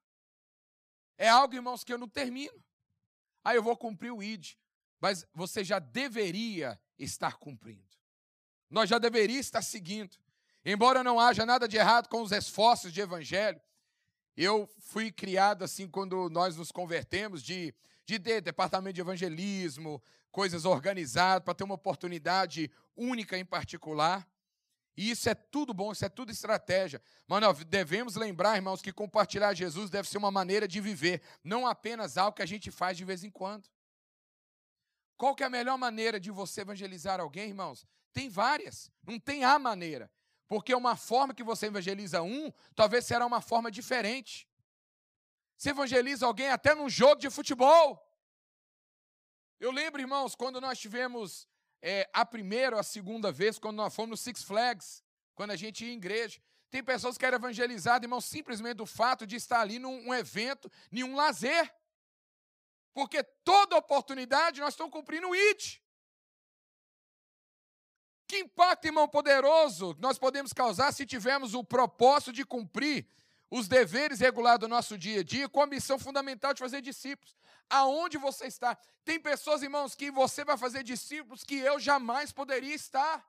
É 1.16 1.26
algo, 1.26 1.54
irmãos, 1.54 1.82
que 1.82 1.90
eu 1.90 1.96
não 1.96 2.08
termino. 2.08 2.62
Aí 3.42 3.56
eu 3.56 3.62
vou 3.62 3.74
cumprir 3.76 4.12
o 4.12 4.22
ID 4.22 4.56
mas 5.04 5.26
você 5.34 5.62
já 5.62 5.78
deveria 5.78 6.80
estar 6.98 7.36
cumprindo. 7.36 7.84
Nós 8.70 8.88
já 8.88 8.96
deveríamos 8.98 9.44
estar 9.44 9.60
seguindo. 9.60 10.16
Embora 10.64 11.04
não 11.04 11.20
haja 11.20 11.44
nada 11.44 11.68
de 11.68 11.76
errado 11.76 12.08
com 12.08 12.22
os 12.22 12.32
esforços 12.32 12.90
de 12.90 13.02
evangelho, 13.02 13.60
eu 14.34 14.66
fui 14.78 15.12
criado 15.12 15.62
assim 15.62 15.86
quando 15.86 16.30
nós 16.30 16.56
nos 16.56 16.72
convertemos 16.72 17.42
de, 17.42 17.74
de, 18.06 18.18
de 18.18 18.40
departamento 18.40 18.94
de 18.94 19.02
evangelismo, 19.02 20.02
coisas 20.32 20.64
organizadas 20.64 21.44
para 21.44 21.52
ter 21.52 21.64
uma 21.64 21.74
oportunidade 21.74 22.70
única 22.96 23.36
em 23.36 23.44
particular. 23.44 24.26
E 24.96 25.10
isso 25.10 25.28
é 25.28 25.34
tudo 25.34 25.74
bom, 25.74 25.92
isso 25.92 26.06
é 26.06 26.08
tudo 26.08 26.32
estratégia. 26.32 27.02
Mas 27.28 27.42
nós 27.42 27.62
devemos 27.62 28.16
lembrar, 28.16 28.56
irmãos, 28.56 28.80
que 28.80 28.90
compartilhar 28.90 29.52
Jesus 29.52 29.90
deve 29.90 30.08
ser 30.08 30.16
uma 30.16 30.30
maneira 30.30 30.66
de 30.66 30.80
viver, 30.80 31.20
não 31.44 31.66
apenas 31.66 32.16
algo 32.16 32.34
que 32.34 32.42
a 32.42 32.46
gente 32.46 32.70
faz 32.70 32.96
de 32.96 33.04
vez 33.04 33.22
em 33.22 33.30
quando. 33.30 33.68
Qual 35.24 35.34
que 35.34 35.42
é 35.42 35.46
a 35.46 35.48
melhor 35.48 35.78
maneira 35.78 36.20
de 36.20 36.30
você 36.30 36.60
evangelizar 36.60 37.18
alguém, 37.18 37.48
irmãos? 37.48 37.86
Tem 38.12 38.28
várias, 38.28 38.92
não 39.02 39.18
tem 39.18 39.42
a 39.42 39.58
maneira. 39.58 40.12
Porque 40.46 40.74
uma 40.74 40.96
forma 40.96 41.32
que 41.32 41.42
você 41.42 41.64
evangeliza 41.64 42.20
um, 42.20 42.52
talvez 42.74 43.06
será 43.06 43.24
uma 43.24 43.40
forma 43.40 43.70
diferente. 43.70 44.46
Você 45.56 45.70
evangeliza 45.70 46.26
alguém 46.26 46.50
até 46.50 46.74
num 46.74 46.90
jogo 46.90 47.22
de 47.22 47.30
futebol. 47.30 48.06
Eu 49.58 49.70
lembro, 49.70 49.98
irmãos, 49.98 50.34
quando 50.34 50.60
nós 50.60 50.78
tivemos 50.78 51.48
é, 51.80 52.06
a 52.12 52.26
primeira 52.26 52.76
ou 52.76 52.80
a 52.80 52.82
segunda 52.82 53.32
vez, 53.32 53.58
quando 53.58 53.76
nós 53.76 53.94
fomos 53.94 54.10
no 54.10 54.16
Six 54.18 54.42
Flags, 54.42 55.02
quando 55.34 55.52
a 55.52 55.56
gente 55.56 55.86
ia 55.86 55.92
em 55.94 55.96
igreja. 55.96 56.38
Tem 56.70 56.84
pessoas 56.84 57.16
que 57.16 57.24
eram 57.24 57.38
evangelizadas, 57.38 58.04
irmãos, 58.04 58.26
simplesmente 58.26 58.76
do 58.76 58.84
fato 58.84 59.26
de 59.26 59.36
estar 59.36 59.62
ali 59.62 59.78
num 59.78 60.06
um 60.06 60.12
evento, 60.12 60.70
nenhum 60.90 61.16
lazer. 61.16 61.74
Porque 62.94 63.22
toda 63.22 63.76
oportunidade 63.76 64.60
nós 64.60 64.72
estamos 64.72 64.92
cumprindo 64.92 65.28
o 65.28 65.36
ID. 65.36 65.80
Que 68.26 68.38
impacto, 68.38 68.86
irmão, 68.86 69.06
poderoso 69.06 69.94
nós 69.98 70.18
podemos 70.18 70.52
causar 70.52 70.92
se 70.92 71.04
tivermos 71.04 71.52
o 71.52 71.62
propósito 71.62 72.32
de 72.32 72.44
cumprir 72.44 73.06
os 73.50 73.68
deveres 73.68 74.20
regulados 74.20 74.66
do 74.66 74.68
nosso 74.68 74.96
dia 74.96 75.20
a 75.20 75.24
dia 75.24 75.48
com 75.48 75.60
a 75.60 75.66
missão 75.66 75.98
fundamental 75.98 76.54
de 76.54 76.60
fazer 76.60 76.80
discípulos. 76.80 77.36
Aonde 77.68 78.16
você 78.16 78.46
está? 78.46 78.76
Tem 79.04 79.20
pessoas, 79.20 79.62
irmãos, 79.62 79.94
que 79.94 80.10
você 80.10 80.44
vai 80.44 80.56
fazer 80.56 80.82
discípulos 80.82 81.44
que 81.44 81.56
eu 81.56 81.78
jamais 81.78 82.32
poderia 82.32 82.74
estar. 82.74 83.24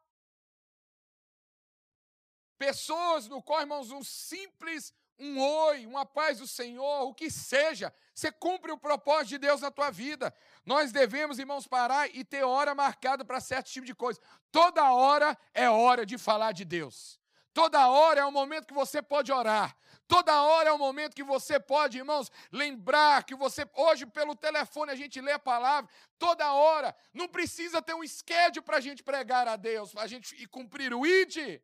Pessoas 2.58 3.28
no 3.28 3.42
qual, 3.42 3.62
irmãos, 3.62 3.92
um 3.92 4.04
simples, 4.04 4.94
um 5.20 5.40
oi, 5.42 5.86
uma 5.86 6.06
paz 6.06 6.40
do 6.40 6.48
Senhor, 6.48 7.04
o 7.04 7.14
que 7.14 7.30
seja, 7.32 7.94
você 8.14 8.32
cumpre 8.32 8.72
o 8.72 8.78
propósito 8.78 9.30
de 9.30 9.38
Deus 9.40 9.62
na 9.62 9.72
tua 9.72 9.90
vida. 9.90 10.34
Nós 10.66 10.92
devemos, 10.92 11.40
irmãos, 11.40 11.68
parar 11.68 12.14
e 12.14 12.24
ter 12.24 12.44
hora 12.44 12.76
marcada 12.76 13.24
para 13.24 13.40
certo 13.40 13.68
tipo 13.68 13.86
de 13.86 13.96
coisa. 13.96 14.20
Toda 14.52 14.92
hora 14.92 15.38
é 15.54 15.70
hora 15.70 16.06
de 16.06 16.18
falar 16.18 16.52
de 16.52 16.66
Deus. 16.66 17.20
Toda 17.54 17.88
hora 17.88 18.20
é 18.20 18.26
o 18.26 18.32
momento 18.32 18.68
que 18.68 18.74
você 18.74 19.02
pode 19.02 19.32
orar. 19.32 19.78
Toda 20.08 20.42
hora 20.44 20.70
é 20.70 20.74
o 20.74 20.78
momento 20.78 21.16
que 21.16 21.24
você 21.24 21.60
pode, 21.60 21.98
irmãos, 21.98 22.30
lembrar 22.52 23.24
que 23.24 23.34
você, 23.34 23.66
hoje 23.74 24.06
pelo 24.06 24.36
telefone 24.36 24.92
a 24.92 24.96
gente 24.96 25.20
lê 25.22 25.32
a 25.32 25.40
palavra, 25.40 25.90
toda 26.20 26.52
hora. 26.52 26.96
Não 27.14 27.28
precisa 27.28 27.82
ter 27.82 27.96
um 27.96 28.06
schedule 28.06 28.64
para 28.64 28.78
a 28.78 28.82
gente 28.82 29.02
pregar 29.02 29.48
a 29.48 29.56
Deus, 29.56 29.94
para 29.94 30.04
a 30.04 30.08
gente 30.08 30.46
cumprir 30.48 30.94
o 30.94 31.06
ID. 31.06 31.62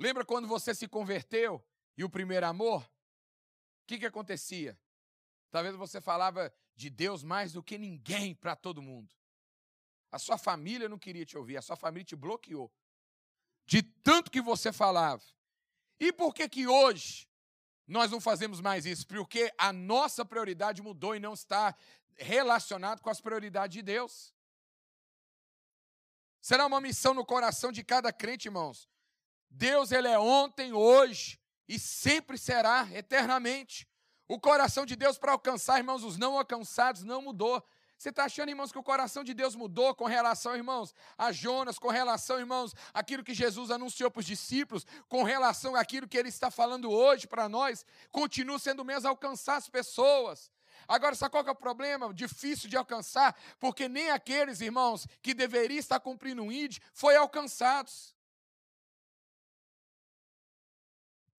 Lembra 0.00 0.24
quando 0.24 0.48
você 0.48 0.74
se 0.74 0.88
converteu 0.88 1.62
e 1.94 2.02
o 2.02 2.08
primeiro 2.08 2.46
amor? 2.46 2.82
O 2.82 3.86
que, 3.86 3.98
que 3.98 4.06
acontecia? 4.06 4.80
Talvez 5.50 5.76
você 5.76 6.00
falava 6.00 6.50
de 6.74 6.88
Deus 6.88 7.22
mais 7.22 7.52
do 7.52 7.62
que 7.62 7.76
ninguém 7.76 8.34
para 8.34 8.56
todo 8.56 8.80
mundo. 8.80 9.14
A 10.10 10.18
sua 10.18 10.38
família 10.38 10.88
não 10.88 10.98
queria 10.98 11.26
te 11.26 11.36
ouvir, 11.36 11.58
a 11.58 11.62
sua 11.62 11.76
família 11.76 12.06
te 12.06 12.16
bloqueou. 12.16 12.72
De 13.66 13.82
tanto 13.82 14.30
que 14.30 14.40
você 14.40 14.72
falava. 14.72 15.22
E 16.00 16.10
por 16.14 16.32
que 16.32 16.48
que 16.48 16.66
hoje 16.66 17.28
nós 17.86 18.10
não 18.10 18.22
fazemos 18.22 18.58
mais 18.58 18.86
isso? 18.86 19.06
Porque 19.06 19.52
a 19.58 19.70
nossa 19.70 20.24
prioridade 20.24 20.80
mudou 20.80 21.14
e 21.14 21.20
não 21.20 21.34
está 21.34 21.76
relacionado 22.16 23.02
com 23.02 23.10
as 23.10 23.20
prioridades 23.20 23.74
de 23.74 23.82
Deus. 23.82 24.32
Será 26.40 26.64
uma 26.64 26.80
missão 26.80 27.12
no 27.12 27.26
coração 27.26 27.70
de 27.70 27.84
cada 27.84 28.10
crente, 28.10 28.48
irmãos. 28.48 28.88
Deus, 29.50 29.92
ele 29.92 30.08
é 30.08 30.18
ontem, 30.18 30.72
hoje 30.72 31.40
e 31.68 31.78
sempre 31.78 32.38
será 32.38 32.88
eternamente. 32.92 33.86
O 34.26 34.40
coração 34.40 34.86
de 34.86 34.96
Deus 34.96 35.18
para 35.18 35.32
alcançar, 35.32 35.78
irmãos, 35.78 36.02
os 36.02 36.16
não 36.16 36.38
alcançados 36.38 37.04
não 37.04 37.22
mudou. 37.22 37.62
Você 37.96 38.08
está 38.08 38.24
achando, 38.24 38.48
irmãos, 38.48 38.72
que 38.72 38.78
o 38.78 38.82
coração 38.82 39.22
de 39.22 39.34
Deus 39.34 39.54
mudou 39.54 39.94
com 39.94 40.06
relação, 40.06 40.56
irmãos, 40.56 40.94
a 41.18 41.30
Jonas, 41.30 41.78
com 41.78 41.88
relação, 41.88 42.38
irmãos, 42.38 42.74
àquilo 42.94 43.22
que 43.22 43.34
Jesus 43.34 43.70
anunciou 43.70 44.10
para 44.10 44.20
os 44.20 44.26
discípulos, 44.26 44.86
com 45.06 45.22
relação 45.22 45.76
àquilo 45.76 46.08
que 46.08 46.16
ele 46.16 46.30
está 46.30 46.50
falando 46.50 46.90
hoje 46.90 47.26
para 47.26 47.48
nós? 47.48 47.84
Continua 48.10 48.58
sendo 48.58 48.84
mesmo 48.84 49.08
alcançar 49.08 49.56
as 49.56 49.68
pessoas. 49.68 50.50
Agora, 50.88 51.14
sabe 51.14 51.30
qual 51.30 51.44
é 51.46 51.50
o 51.50 51.54
problema? 51.54 52.12
Difícil 52.14 52.70
de 52.70 52.76
alcançar, 52.76 53.36
porque 53.60 53.88
nem 53.88 54.10
aqueles, 54.10 54.60
irmãos, 54.60 55.06
que 55.22 55.34
deveriam 55.34 55.78
estar 55.78 56.00
cumprindo 56.00 56.42
um 56.42 56.50
ID, 56.50 56.78
foi 56.94 57.16
alcançados. 57.16 58.14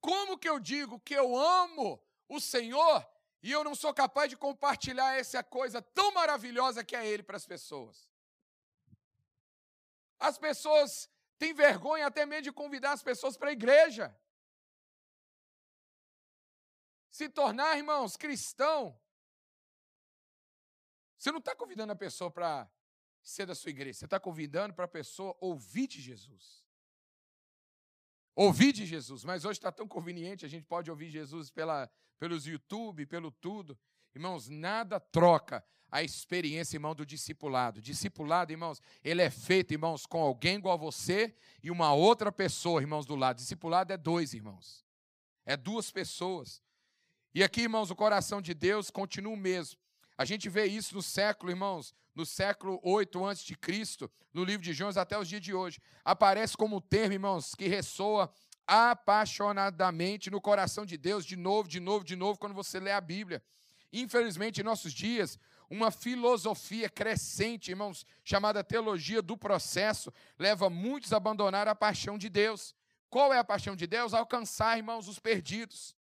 Como 0.01 0.37
que 0.37 0.49
eu 0.49 0.59
digo 0.59 0.99
que 0.99 1.13
eu 1.13 1.37
amo 1.37 2.03
o 2.27 2.39
Senhor 2.39 3.07
e 3.43 3.51
eu 3.51 3.63
não 3.63 3.75
sou 3.75 3.93
capaz 3.93 4.29
de 4.29 4.35
compartilhar 4.35 5.15
essa 5.15 5.43
coisa 5.43 5.81
tão 5.81 6.11
maravilhosa 6.11 6.83
que 6.83 6.95
é 6.95 7.07
Ele 7.07 7.23
para 7.23 7.37
as 7.37 7.45
pessoas. 7.45 8.09
As 10.19 10.37
pessoas 10.37 11.09
têm 11.37 11.53
vergonha 11.53 12.07
até 12.07 12.25
mesmo 12.25 12.43
de 12.43 12.51
convidar 12.51 12.91
as 12.91 13.03
pessoas 13.03 13.37
para 13.37 13.49
a 13.49 13.53
igreja. 13.53 14.15
Se 17.11 17.29
tornar, 17.29 17.77
irmãos, 17.77 18.15
cristão. 18.15 18.99
Você 21.17 21.31
não 21.31 21.39
está 21.39 21.55
convidando 21.55 21.93
a 21.93 21.95
pessoa 21.95 22.31
para 22.31 22.69
ser 23.21 23.45
da 23.45 23.53
sua 23.53 23.69
igreja, 23.69 23.99
você 23.99 24.05
está 24.05 24.19
convidando 24.19 24.73
para 24.73 24.85
a 24.85 24.87
pessoa 24.87 25.37
ouvir 25.39 25.85
de 25.87 26.01
Jesus. 26.01 26.65
Ouvir 28.41 28.73
de 28.73 28.87
Jesus, 28.87 29.23
mas 29.23 29.45
hoje 29.45 29.59
está 29.59 29.71
tão 29.71 29.87
conveniente, 29.87 30.47
a 30.47 30.49
gente 30.49 30.65
pode 30.65 30.89
ouvir 30.89 31.11
Jesus 31.11 31.51
pela, 31.51 31.87
pelos 32.17 32.47
YouTube, 32.47 33.05
pelo 33.05 33.29
tudo. 33.29 33.77
Irmãos, 34.15 34.49
nada 34.49 34.99
troca 34.99 35.63
a 35.91 36.01
experiência, 36.01 36.75
irmão, 36.75 36.95
do 36.95 37.05
discipulado. 37.05 37.79
Discipulado, 37.79 38.51
irmãos, 38.51 38.81
ele 39.03 39.21
é 39.21 39.29
feito, 39.29 39.73
irmãos, 39.73 40.07
com 40.07 40.19
alguém 40.19 40.55
igual 40.55 40.73
a 40.73 40.77
você 40.77 41.35
e 41.61 41.69
uma 41.69 41.93
outra 41.93 42.31
pessoa, 42.31 42.81
irmãos, 42.81 43.05
do 43.05 43.15
lado. 43.15 43.35
Discipulado 43.35 43.93
é 43.93 43.97
dois, 43.97 44.33
irmãos. 44.33 44.83
É 45.45 45.55
duas 45.55 45.91
pessoas. 45.91 46.63
E 47.35 47.43
aqui, 47.43 47.61
irmãos, 47.61 47.91
o 47.91 47.95
coração 47.95 48.41
de 48.41 48.55
Deus 48.55 48.89
continua 48.89 49.33
o 49.33 49.37
mesmo. 49.37 49.79
A 50.17 50.25
gente 50.25 50.49
vê 50.49 50.65
isso 50.65 50.95
no 50.95 51.03
século, 51.03 51.51
irmãos, 51.51 51.93
no 52.13 52.25
século 52.25 52.79
8 52.83 53.25
antes 53.25 53.43
de 53.43 53.55
Cristo, 53.55 54.11
no 54.33 54.43
livro 54.43 54.63
de 54.63 54.73
João 54.73 54.91
até 54.95 55.17
os 55.17 55.27
dias 55.27 55.41
de 55.41 55.53
hoje. 55.53 55.79
Aparece 56.03 56.55
como 56.57 56.81
termo, 56.81 57.13
irmãos, 57.13 57.55
que 57.55 57.67
ressoa 57.67 58.31
apaixonadamente 58.67 60.29
no 60.29 60.39
coração 60.39 60.85
de 60.85 60.97
Deus, 60.97 61.25
de 61.25 61.35
novo, 61.35 61.67
de 61.67 61.79
novo, 61.79 62.05
de 62.05 62.15
novo, 62.15 62.39
quando 62.39 62.53
você 62.53 62.79
lê 62.79 62.91
a 62.91 63.01
Bíblia. 63.01 63.43
Infelizmente, 63.91 64.61
em 64.61 64.63
nossos 64.63 64.93
dias, 64.93 65.37
uma 65.69 65.91
filosofia 65.91 66.89
crescente, 66.89 67.71
irmãos, 67.71 68.05
chamada 68.23 68.63
teologia 68.63 69.21
do 69.21 69.37
processo, 69.37 70.13
leva 70.37 70.69
muitos 70.69 71.11
a 71.13 71.17
abandonar 71.17 71.67
a 71.67 71.75
paixão 71.75 72.17
de 72.17 72.29
Deus. 72.29 72.75
Qual 73.09 73.33
é 73.33 73.39
a 73.39 73.43
paixão 73.43 73.75
de 73.75 73.87
Deus? 73.87 74.13
Alcançar, 74.13 74.77
irmãos, 74.77 75.07
os 75.07 75.19
perdidos. 75.19 75.95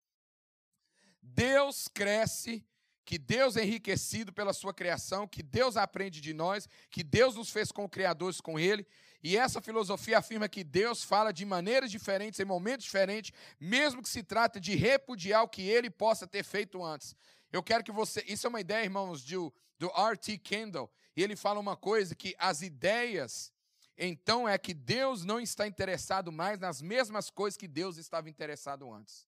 Deus 1.21 1.87
cresce, 1.87 2.65
que 3.07 3.17
Deus 3.17 3.55
é 3.55 3.63
enriquecido 3.63 4.33
pela 4.33 4.51
sua 4.51 4.73
criação, 4.73 5.25
que 5.25 5.41
Deus 5.41 5.77
aprende 5.77 6.19
de 6.19 6.33
nós, 6.33 6.67
que 6.89 7.01
Deus 7.01 7.35
nos 7.35 7.49
fez 7.49 7.71
com 7.71 7.87
criadores 7.87 8.41
com 8.41 8.59
Ele, 8.59 8.85
e 9.23 9.37
essa 9.37 9.61
filosofia 9.61 10.17
afirma 10.17 10.49
que 10.49 10.61
Deus 10.61 11.05
fala 11.05 11.31
de 11.31 11.45
maneiras 11.45 11.89
diferentes, 11.89 12.37
em 12.37 12.43
momentos 12.43 12.83
diferentes, 12.83 13.31
mesmo 13.57 14.01
que 14.01 14.09
se 14.09 14.23
trate 14.23 14.59
de 14.59 14.75
repudiar 14.75 15.41
o 15.43 15.47
que 15.47 15.61
ele 15.61 15.89
possa 15.89 16.27
ter 16.27 16.43
feito 16.43 16.83
antes. 16.83 17.15
Eu 17.49 17.63
quero 17.63 17.81
que 17.81 17.93
você. 17.93 18.25
Isso 18.27 18.45
é 18.45 18.49
uma 18.49 18.59
ideia, 18.59 18.83
irmãos, 18.83 19.23
do, 19.23 19.53
do 19.79 19.87
R.T. 19.87 20.37
Kendall. 20.39 20.91
E 21.15 21.23
ele 21.23 21.37
fala 21.37 21.61
uma 21.61 21.77
coisa: 21.77 22.13
que 22.13 22.35
as 22.37 22.61
ideias, 22.61 23.53
então, 23.97 24.47
é 24.47 24.57
que 24.57 24.73
Deus 24.73 25.23
não 25.23 25.39
está 25.39 25.65
interessado 25.65 26.29
mais 26.31 26.59
nas 26.59 26.81
mesmas 26.81 27.29
coisas 27.29 27.57
que 27.57 27.69
Deus 27.69 27.97
estava 27.97 28.29
interessado 28.29 28.91
antes. 28.91 29.26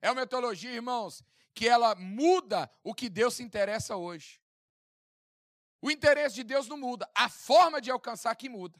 É 0.00 0.08
uma 0.08 0.20
metodologia, 0.20 0.70
irmãos, 0.70 1.22
que 1.54 1.68
ela 1.68 1.94
muda 1.94 2.70
o 2.82 2.94
que 2.94 3.08
Deus 3.08 3.34
se 3.34 3.42
interessa 3.42 3.96
hoje. 3.96 4.40
O 5.82 5.90
interesse 5.90 6.34
de 6.36 6.44
Deus 6.44 6.68
não 6.68 6.76
muda, 6.76 7.10
a 7.14 7.28
forma 7.28 7.80
de 7.80 7.90
alcançar 7.90 8.34
que 8.34 8.48
muda. 8.48 8.78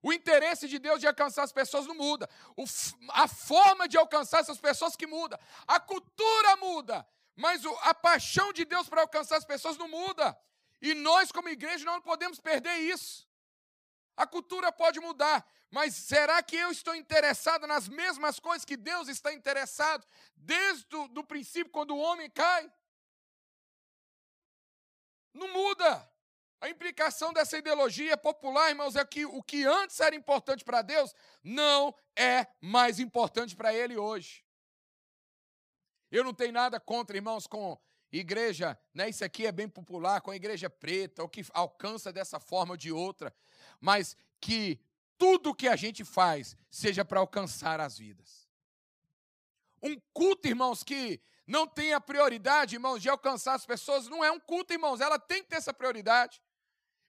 O 0.00 0.12
interesse 0.12 0.68
de 0.68 0.78
Deus 0.78 1.00
de 1.00 1.06
alcançar 1.06 1.42
as 1.42 1.52
pessoas 1.52 1.86
não 1.86 1.94
muda. 1.94 2.28
O, 2.56 2.64
a 3.10 3.26
forma 3.26 3.88
de 3.88 3.98
alcançar 3.98 4.40
essas 4.40 4.58
pessoas 4.58 4.94
que 4.94 5.06
muda. 5.06 5.38
A 5.66 5.80
cultura 5.80 6.56
muda. 6.56 7.06
Mas 7.34 7.64
o, 7.64 7.76
a 7.82 7.92
paixão 7.92 8.52
de 8.52 8.64
Deus 8.64 8.88
para 8.88 9.00
alcançar 9.00 9.36
as 9.36 9.44
pessoas 9.44 9.76
não 9.76 9.88
muda. 9.88 10.38
E 10.80 10.94
nós, 10.94 11.32
como 11.32 11.48
igreja, 11.48 11.84
não 11.84 12.00
podemos 12.00 12.38
perder 12.40 12.76
isso. 12.78 13.28
A 14.16 14.26
cultura 14.26 14.72
pode 14.72 15.00
mudar, 15.00 15.46
mas 15.70 15.94
será 15.94 16.42
que 16.42 16.56
eu 16.56 16.70
estou 16.70 16.94
interessado 16.94 17.66
nas 17.66 17.88
mesmas 17.88 18.40
coisas 18.40 18.64
que 18.64 18.76
Deus 18.76 19.08
está 19.08 19.32
interessado 19.32 20.06
desde 20.36 20.96
o 20.96 21.08
do 21.08 21.22
princípio, 21.22 21.72
quando 21.72 21.94
o 21.94 21.98
homem 21.98 22.30
cai? 22.30 22.70
Não 25.34 25.48
muda. 25.52 26.10
A 26.60 26.68
implicação 26.68 27.32
dessa 27.32 27.56
ideologia 27.56 28.16
popular, 28.16 28.70
irmãos, 28.70 28.96
é 28.96 29.04
que 29.04 29.24
o 29.24 29.42
que 29.42 29.64
antes 29.64 30.00
era 30.00 30.16
importante 30.16 30.64
para 30.64 30.82
Deus 30.82 31.14
não 31.42 31.94
é 32.16 32.46
mais 32.60 32.98
importante 32.98 33.54
para 33.54 33.72
Ele 33.72 33.96
hoje. 33.96 34.44
Eu 36.10 36.24
não 36.24 36.34
tenho 36.34 36.52
nada 36.52 36.80
contra, 36.80 37.16
irmãos, 37.16 37.46
com 37.46 37.78
igreja, 38.10 38.78
né, 38.94 39.10
isso 39.10 39.22
aqui 39.22 39.46
é 39.46 39.52
bem 39.52 39.68
popular, 39.68 40.20
com 40.22 40.30
a 40.30 40.36
igreja 40.36 40.70
preta, 40.70 41.22
ou 41.22 41.28
que 41.28 41.44
alcança 41.52 42.10
dessa 42.10 42.40
forma 42.40 42.72
ou 42.72 42.76
de 42.76 42.90
outra, 42.90 43.34
mas 43.78 44.16
que 44.40 44.80
tudo 45.18 45.54
que 45.54 45.68
a 45.68 45.76
gente 45.76 46.04
faz 46.04 46.56
seja 46.70 47.04
para 47.04 47.20
alcançar 47.20 47.80
as 47.80 47.98
vidas. 47.98 48.48
Um 49.82 50.00
culto, 50.12 50.48
irmãos, 50.48 50.82
que 50.82 51.20
não 51.46 51.66
tem 51.66 51.92
a 51.92 52.00
prioridade, 52.00 52.76
irmãos, 52.76 53.02
de 53.02 53.08
alcançar 53.08 53.54
as 53.54 53.66
pessoas, 53.66 54.06
não 54.08 54.24
é 54.24 54.30
um 54.30 54.40
culto, 54.40 54.72
irmãos, 54.72 55.00
ela 55.00 55.18
tem 55.18 55.42
que 55.42 55.48
ter 55.48 55.56
essa 55.56 55.74
prioridade. 55.74 56.40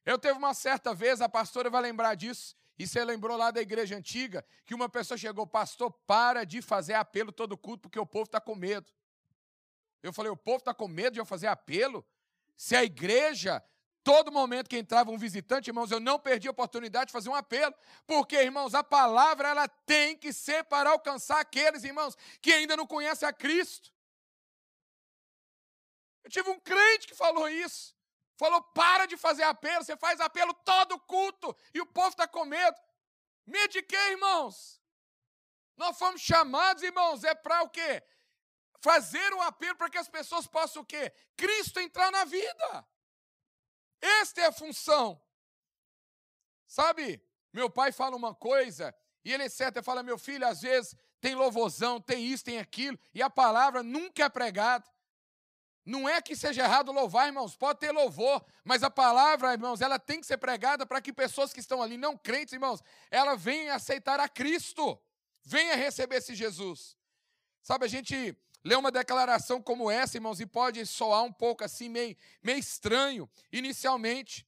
Eu 0.06 0.18
teve 0.18 0.38
uma 0.38 0.54
certa 0.54 0.94
vez, 0.94 1.22
a 1.22 1.30
pastora 1.30 1.70
vai 1.70 1.82
lembrar 1.82 2.16
disso, 2.16 2.56
e 2.78 2.88
você 2.88 3.04
lembrou 3.04 3.36
lá 3.38 3.52
da 3.52 3.62
igreja 3.62 3.96
antiga, 3.98 4.46
que 4.66 4.74
uma 4.74 4.88
pessoa 4.88 5.18
chegou, 5.18 5.46
pastor, 5.46 5.92
para 6.08 6.46
de 6.46 6.62
fazer 6.62 6.94
apelo 6.94 7.32
todo 7.32 7.58
culto, 7.58 7.84
porque 7.84 8.00
o 8.00 8.06
povo 8.06 8.24
está 8.24 8.40
com 8.40 8.56
medo. 8.56 8.92
Eu 10.02 10.14
falei, 10.14 10.32
o 10.32 10.38
povo 10.38 10.60
está 10.60 10.74
com 10.74 10.88
medo 10.88 11.16
de 11.16 11.20
eu 11.20 11.26
fazer 11.26 11.48
apelo? 11.48 12.06
Se 12.56 12.76
a 12.76 12.84
igreja, 12.84 13.62
todo 14.10 14.32
momento 14.32 14.68
que 14.68 14.76
entrava 14.76 15.12
um 15.12 15.20
visitante, 15.20 15.70
irmãos, 15.70 15.92
eu 15.92 16.00
não 16.00 16.18
perdi 16.18 16.48
a 16.48 16.52
oportunidade 16.52 17.10
de 17.10 17.12
fazer 17.12 17.30
um 17.30 17.36
apelo. 17.36 17.76
Porque, 18.08 18.42
irmãos, 18.42 18.74
a 18.74 18.84
palavra, 18.84 19.50
ela 19.50 19.68
tem 19.68 20.18
que 20.18 20.34
ser 20.34 20.64
para 20.64 20.90
alcançar 20.90 21.40
aqueles, 21.40 21.84
irmãos, 21.84 22.18
que 22.42 22.52
ainda 22.52 22.76
não 22.76 22.88
conhecem 22.88 23.30
a 23.30 23.32
Cristo. 23.32 23.94
Eu 26.24 26.32
tive 26.32 26.50
um 26.50 26.60
crente 26.60 27.06
que 27.06 27.14
falou 27.14 27.48
isso. 27.48 27.96
Falou, 28.36 28.64
para 28.64 29.06
de 29.06 29.16
fazer 29.16 29.44
apelo, 29.44 29.84
você 29.84 29.96
faz 29.96 30.20
apelo 30.20 30.56
todo 30.56 31.00
culto 31.02 31.56
e 31.72 31.80
o 31.80 31.86
povo 31.86 32.10
está 32.10 32.28
com 32.28 32.46
medo. 32.46 32.78
Quê, 33.88 33.98
irmãos? 34.10 34.82
Nós 35.78 36.00
fomos 36.00 36.20
chamados, 36.20 36.82
irmãos, 36.82 37.24
é 37.24 37.36
para 37.36 37.62
o 37.62 37.70
quê? 37.70 38.02
fazer 38.82 39.34
um 39.34 39.42
apelo 39.42 39.76
para 39.76 39.90
que 39.90 39.98
as 39.98 40.08
pessoas 40.08 40.48
possam 40.48 40.82
o 40.82 40.86
quê? 40.86 41.14
Cristo 41.36 41.80
entrar 41.80 42.12
na 42.12 42.24
vida. 42.24 42.88
Esta 44.02 44.42
é 44.42 44.46
a 44.46 44.52
função. 44.52 45.22
Sabe, 46.68 47.22
meu 47.52 47.70
pai 47.70 47.92
fala 47.92 48.16
uma 48.16 48.34
coisa, 48.34 48.96
e 49.26 49.34
ele 49.34 49.44
é 49.44 49.50
certo, 49.50 49.82
fala, 49.84 50.04
meu 50.04 50.18
filho, 50.18 50.48
às 50.48 50.62
vezes 50.62 50.96
tem 51.20 51.36
louvozão, 51.36 52.00
tem 52.00 52.26
isso, 52.26 52.44
tem 52.44 52.60
aquilo, 52.60 52.98
e 53.14 53.22
a 53.22 53.30
palavra 53.30 53.84
nunca 53.84 54.24
é 54.24 54.30
pregada. 54.30 54.86
Não 55.86 56.08
é 56.08 56.22
que 56.22 56.36
seja 56.36 56.64
errado 56.64 56.92
louvar, 56.92 57.28
irmãos, 57.28 57.56
pode 57.56 57.80
ter 57.80 57.92
louvor, 57.92 58.46
mas 58.64 58.84
a 58.84 58.92
palavra, 58.92 59.54
irmãos, 59.54 59.82
ela 59.82 59.98
tem 59.98 60.20
que 60.22 60.28
ser 60.28 60.38
pregada 60.38 60.86
para 60.86 61.02
que 61.02 61.12
pessoas 61.12 61.52
que 61.52 61.60
estão 61.60 61.82
ali, 61.82 61.98
não 61.98 62.16
crentes, 62.16 62.54
irmãos, 62.54 62.84
ela 63.10 63.36
venha 63.36 63.74
aceitar 63.74 64.20
a 64.20 64.30
Cristo, 64.30 65.02
venha 65.42 65.76
receber 65.76 66.18
esse 66.18 66.36
Jesus. 66.36 66.96
Sabe, 67.64 67.86
a 67.86 67.88
gente 67.88 68.38
ler 68.64 68.78
uma 68.78 68.92
declaração 68.92 69.62
como 69.62 69.90
essa, 69.90 70.18
irmãos, 70.18 70.40
e 70.40 70.46
pode 70.46 70.86
soar 70.86 71.24
um 71.24 71.32
pouco 71.32 71.64
assim, 71.64 71.90
meio, 71.90 72.16
meio 72.44 72.60
estranho, 72.60 73.30
inicialmente. 73.52 74.46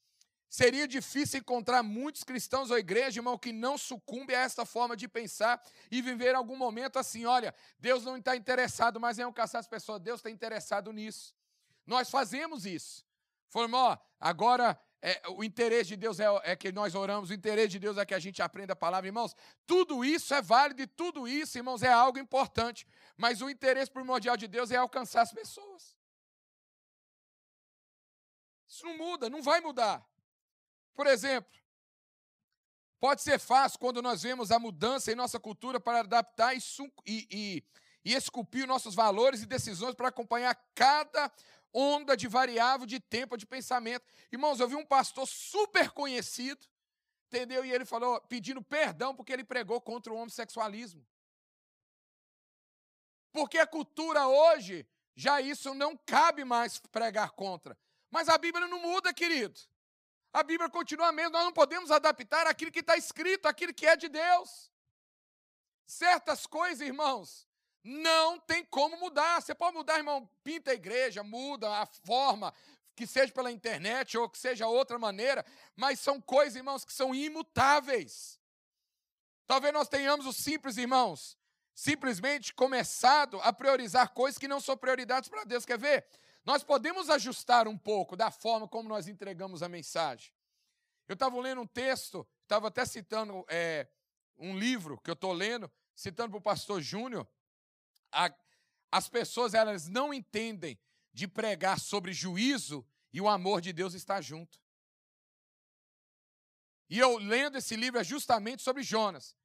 Seria 0.49 0.85
difícil 0.85 1.39
encontrar 1.39 1.81
muitos 1.81 2.25
cristãos 2.25 2.71
ou 2.71 2.77
igreja, 2.77 3.19
irmão, 3.19 3.37
que 3.37 3.53
não 3.53 3.77
sucumbe 3.77 4.35
a 4.35 4.41
essa 4.41 4.65
forma 4.65 4.97
de 4.97 5.07
pensar 5.07 5.63
e 5.89 6.01
viver 6.01 6.35
algum 6.35 6.57
momento 6.57 6.99
assim: 6.99 7.25
olha, 7.25 7.55
Deus 7.79 8.03
não 8.03 8.17
está 8.17 8.35
interessado 8.35 8.99
mais 8.99 9.17
em 9.17 9.23
alcançar 9.23 9.59
as 9.59 9.67
pessoas, 9.67 10.01
Deus 10.01 10.19
está 10.19 10.29
interessado 10.29 10.91
nisso. 10.91 11.33
Nós 11.87 12.09
fazemos 12.09 12.65
isso. 12.65 13.05
Falamos, 13.47 13.79
ó, 13.79 13.97
agora 14.19 14.77
é, 15.01 15.21
o 15.29 15.43
interesse 15.43 15.89
de 15.89 15.95
Deus 15.95 16.19
é, 16.19 16.25
é, 16.43 16.55
que 16.55 16.71
nós 16.71 16.93
oramos, 16.93 17.31
o 17.31 17.33
interesse 17.33 17.69
de 17.69 17.79
Deus 17.79 17.97
é 17.97 18.05
que 18.05 18.13
a 18.13 18.19
gente 18.19 18.41
aprenda 18.41 18.73
a 18.73 18.75
palavra, 18.75 19.07
irmãos. 19.07 19.35
Tudo 19.65 20.05
isso 20.05 20.33
é 20.33 20.41
válido 20.41 20.83
e 20.83 20.87
tudo 20.87 21.27
isso, 21.27 21.57
irmãos, 21.57 21.81
é 21.81 21.91
algo 21.91 22.19
importante. 22.19 22.87
Mas 23.17 23.41
o 23.41 23.49
interesse 23.49 23.89
primordial 23.89 24.37
de 24.37 24.47
Deus 24.47 24.69
é 24.69 24.75
alcançar 24.75 25.21
as 25.21 25.33
pessoas. 25.33 25.97
Isso 28.67 28.85
não 28.85 28.95
muda, 28.95 29.27
não 29.27 29.41
vai 29.41 29.59
mudar. 29.59 30.05
Por 30.93 31.07
exemplo, 31.07 31.51
pode 32.99 33.23
ser 33.23 33.39
fácil 33.39 33.79
quando 33.79 34.03
nós 34.03 34.21
vemos 34.21 34.51
a 34.51 34.59
mudança 34.59 35.11
em 35.11 35.15
nossa 35.15 35.39
cultura 35.39 35.79
para 35.79 36.01
adaptar 36.01 36.55
e, 36.55 36.61
e, 37.07 37.63
e 38.05 38.13
esculpir 38.13 38.67
nossos 38.67 38.93
valores 38.93 39.41
e 39.41 39.47
decisões 39.47 39.95
para 39.95 40.09
acompanhar 40.09 40.55
cada 40.75 41.31
onda 41.73 42.15
de 42.15 42.27
variável 42.27 42.85
de 42.85 42.99
tempo, 42.99 43.37
de 43.37 43.45
pensamento. 43.45 44.05
Irmãos, 44.31 44.59
eu 44.59 44.67
vi 44.67 44.75
um 44.75 44.85
pastor 44.85 45.27
super 45.27 45.91
conhecido, 45.91 46.65
entendeu? 47.27 47.63
E 47.63 47.71
ele 47.71 47.85
falou, 47.85 48.19
pedindo 48.21 48.61
perdão 48.61 49.15
porque 49.15 49.31
ele 49.31 49.43
pregou 49.43 49.79
contra 49.79 50.11
o 50.11 50.17
homossexualismo. 50.17 51.05
Porque 53.31 53.57
a 53.57 53.67
cultura 53.67 54.27
hoje, 54.27 54.85
já 55.15 55.39
isso 55.41 55.73
não 55.73 55.95
cabe 55.95 56.43
mais 56.43 56.79
pregar 56.79 57.31
contra. 57.31 57.77
Mas 58.09 58.27
a 58.27 58.37
Bíblia 58.37 58.67
não 58.67 58.81
muda, 58.81 59.13
querido. 59.13 59.59
A 60.33 60.43
Bíblia 60.43 60.69
continua 60.69 61.07
a 61.07 61.11
mesma, 61.11 61.31
nós 61.31 61.45
não 61.45 61.53
podemos 61.53 61.91
adaptar 61.91 62.47
aquilo 62.47 62.71
que 62.71 62.79
está 62.79 62.97
escrito, 62.97 63.47
aquilo 63.47 63.73
que 63.73 63.85
é 63.85 63.95
de 63.95 64.07
Deus. 64.07 64.71
Certas 65.85 66.45
coisas, 66.45 66.85
irmãos, 66.85 67.47
não 67.83 68.39
tem 68.39 68.63
como 68.65 68.97
mudar. 68.97 69.41
Você 69.41 69.55
pode 69.55 69.75
mudar, 69.75 69.97
irmão, 69.97 70.29
pinta 70.43 70.71
a 70.71 70.75
igreja, 70.75 71.23
muda 71.23 71.69
a 71.79 71.85
forma, 71.85 72.53
que 72.95 73.07
seja 73.07 73.31
pela 73.33 73.51
internet 73.51 74.17
ou 74.17 74.29
que 74.29 74.37
seja 74.37 74.67
outra 74.67 74.99
maneira, 74.99 75.45
mas 75.75 75.99
são 75.99 76.21
coisas, 76.21 76.55
irmãos, 76.55 76.85
que 76.85 76.93
são 76.93 77.15
imutáveis. 77.15 78.39
Talvez 79.47 79.73
nós 79.73 79.89
tenhamos 79.89 80.25
os 80.25 80.37
simples, 80.37 80.77
irmãos, 80.77 81.37
simplesmente 81.73 82.53
começado 82.53 83.39
a 83.41 83.51
priorizar 83.51 84.13
coisas 84.13 84.37
que 84.37 84.47
não 84.47 84.59
são 84.59 84.77
prioridades 84.77 85.29
para 85.29 85.43
Deus. 85.43 85.65
Quer 85.65 85.77
ver? 85.77 86.05
Nós 86.45 86.63
podemos 86.63 87.09
ajustar 87.09 87.67
um 87.67 87.77
pouco 87.77 88.15
da 88.15 88.31
forma 88.31 88.67
como 88.67 88.89
nós 88.89 89.07
entregamos 89.07 89.61
a 89.61 89.69
mensagem. 89.69 90.31
Eu 91.07 91.13
estava 91.13 91.39
lendo 91.39 91.61
um 91.61 91.67
texto, 91.67 92.27
estava 92.43 92.67
até 92.67 92.85
citando 92.85 93.45
é, 93.49 93.87
um 94.37 94.57
livro 94.57 94.99
que 95.01 95.09
eu 95.09 95.13
estou 95.13 95.33
lendo, 95.33 95.69
citando 95.95 96.31
para 96.31 96.37
o 96.37 96.41
pastor 96.41 96.81
Júnior, 96.81 97.27
a, 98.11 98.33
as 98.91 99.07
pessoas 99.07 99.53
elas 99.53 99.87
não 99.87 100.13
entendem 100.13 100.77
de 101.13 101.27
pregar 101.27 101.79
sobre 101.79 102.13
juízo 102.13 102.85
e 103.13 103.19
o 103.21 103.27
amor 103.27 103.61
de 103.61 103.73
Deus 103.73 103.93
está 103.93 104.21
junto. 104.21 104.59
E 106.89 106.99
eu 106.99 107.17
lendo 107.17 107.57
esse 107.57 107.75
livro 107.75 107.99
é 107.99 108.03
justamente 108.03 108.61
sobre 108.61 108.83
Jonas. 108.83 109.35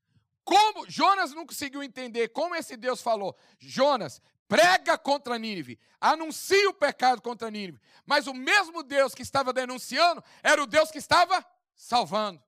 Como 0.45 0.89
Jonas 0.89 1.33
não 1.33 1.47
conseguiu 1.47 1.83
entender 1.83 2.29
como 2.29 2.55
esse 2.55 2.77
Deus 2.77 3.01
falou: 3.01 3.37
Jonas, 3.59 4.21
prega 4.49 4.97
contra 4.97 5.39
Nínive, 5.39 5.79
anuncia 6.01 6.69
o 6.71 6.75
pecado 6.75 7.21
contra 7.21 7.51
Nínive. 7.51 7.81
Mas 8.05 8.27
o 8.27 8.35
mesmo 8.35 8.83
Deus 8.83 9.15
que 9.15 9.23
estava 9.23 9.53
denunciando 9.53 10.23
era 10.43 10.63
o 10.63 10.67
Deus 10.67 10.91
que 10.91 10.99
estava 10.99 11.45
salvando. 11.75 12.43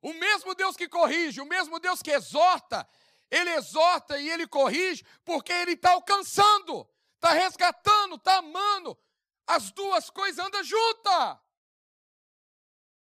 O 0.00 0.12
mesmo 0.14 0.54
Deus 0.54 0.76
que 0.76 0.88
corrige, 0.88 1.40
o 1.40 1.46
mesmo 1.46 1.78
Deus 1.78 2.02
que 2.02 2.10
exorta, 2.10 2.86
ele 3.32 3.50
exorta 3.54 4.18
e 4.18 4.28
ele 4.28 4.46
corrige, 4.46 5.02
porque 5.24 5.50
ele 5.50 5.72
está 5.72 5.92
alcançando, 5.92 6.86
está 7.14 7.32
resgatando, 7.32 8.16
está 8.16 8.36
amando. 8.36 8.96
As 9.46 9.70
duas 9.70 10.10
coisas 10.10 10.38
andam 10.38 10.62
juntas. 10.62 11.38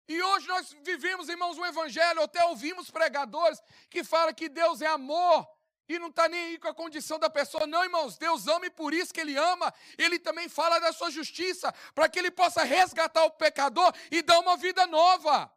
E 0.09 0.21
hoje 0.21 0.49
nós 0.49 0.75
vivemos, 0.83 1.29
irmãos, 1.29 1.57
um 1.57 1.65
evangelho, 1.65 2.21
até 2.21 2.45
ouvimos 2.47 2.91
pregadores 2.91 3.61
que 3.89 4.03
falam 4.03 4.35
que 4.35 4.49
Deus 4.49 4.83
é 4.83 4.87
amor 4.87 5.47
e 5.89 6.01
não 6.01 6.09
está 6.09 6.29
nem 6.29 6.47
aí 6.47 6.59
com 6.59 6.67
a 6.67 6.75
condição 6.75 7.19
da 7.19 7.31
pessoa. 7.31 7.65
Não, 7.65 7.85
irmãos, 7.85 8.19
Deus 8.19 8.49
ama 8.49 8.67
e 8.67 8.71
por 8.71 8.93
isso 8.93 9.15
que 9.15 9.21
Ele 9.21 9.37
ama. 9.37 9.73
Ele 9.97 10.19
também 10.19 10.49
fala 10.49 10.81
da 10.81 10.93
sua 10.93 11.11
justiça, 11.11 11.73
para 11.95 12.09
que 12.09 12.19
Ele 12.19 12.31
possa 12.31 12.65
resgatar 12.65 13.25
o 13.25 13.31
pecador 13.31 13.95
e 14.11 14.21
dar 14.21 14.41
uma 14.41 14.57
vida 14.57 14.85
nova. 14.87 15.53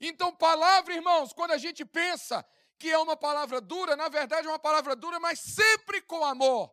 Então, 0.00 0.32
palavra, 0.32 0.94
irmãos, 0.94 1.32
quando 1.32 1.50
a 1.50 1.58
gente 1.58 1.84
pensa 1.84 2.46
que 2.78 2.90
é 2.90 2.98
uma 2.98 3.16
palavra 3.16 3.60
dura, 3.60 3.96
na 3.96 4.08
verdade 4.08 4.46
é 4.46 4.50
uma 4.50 4.58
palavra 4.58 4.94
dura, 4.94 5.18
mas 5.18 5.40
sempre 5.40 6.00
com 6.02 6.24
amor. 6.24 6.72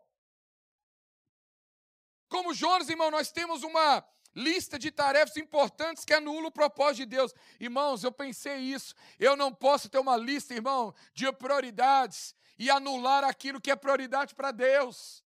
Como 2.27 2.53
Jonas, 2.53 2.89
irmão, 2.89 3.11
nós 3.11 3.31
temos 3.31 3.63
uma 3.63 4.03
lista 4.35 4.79
de 4.79 4.91
tarefas 4.91 5.37
importantes 5.37 6.03
que 6.03 6.13
anula 6.13 6.47
o 6.47 6.51
propósito 6.51 6.97
de 6.97 7.15
Deus. 7.17 7.33
Irmãos, 7.59 8.03
eu 8.03 8.11
pensei 8.11 8.57
isso. 8.57 8.95
Eu 9.19 9.35
não 9.35 9.53
posso 9.53 9.89
ter 9.89 9.99
uma 9.99 10.17
lista, 10.17 10.53
irmão, 10.53 10.93
de 11.13 11.31
prioridades 11.33 12.35
e 12.57 12.69
anular 12.69 13.23
aquilo 13.23 13.61
que 13.61 13.71
é 13.71 13.75
prioridade 13.75 14.33
para 14.35 14.51
Deus. 14.51 15.22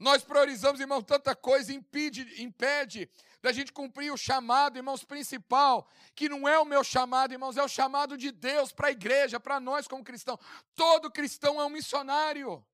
Nós 0.00 0.24
priorizamos, 0.24 0.80
irmão, 0.80 1.02
tanta 1.02 1.36
coisa, 1.36 1.74
impede, 1.74 2.42
impede 2.42 3.06
da 3.42 3.52
gente 3.52 3.70
cumprir 3.70 4.10
o 4.10 4.16
chamado, 4.16 4.78
irmãos, 4.78 5.04
principal, 5.04 5.86
que 6.14 6.26
não 6.26 6.48
é 6.48 6.58
o 6.58 6.64
meu 6.64 6.82
chamado, 6.82 7.34
irmãos, 7.34 7.58
é 7.58 7.62
o 7.62 7.68
chamado 7.68 8.16
de 8.16 8.32
Deus 8.32 8.72
para 8.72 8.88
a 8.88 8.92
igreja, 8.92 9.38
para 9.38 9.60
nós 9.60 9.86
como 9.86 10.02
cristãos. 10.02 10.40
Todo 10.74 11.10
cristão 11.10 11.60
é 11.60 11.66
um 11.66 11.68
missionário. 11.68 12.64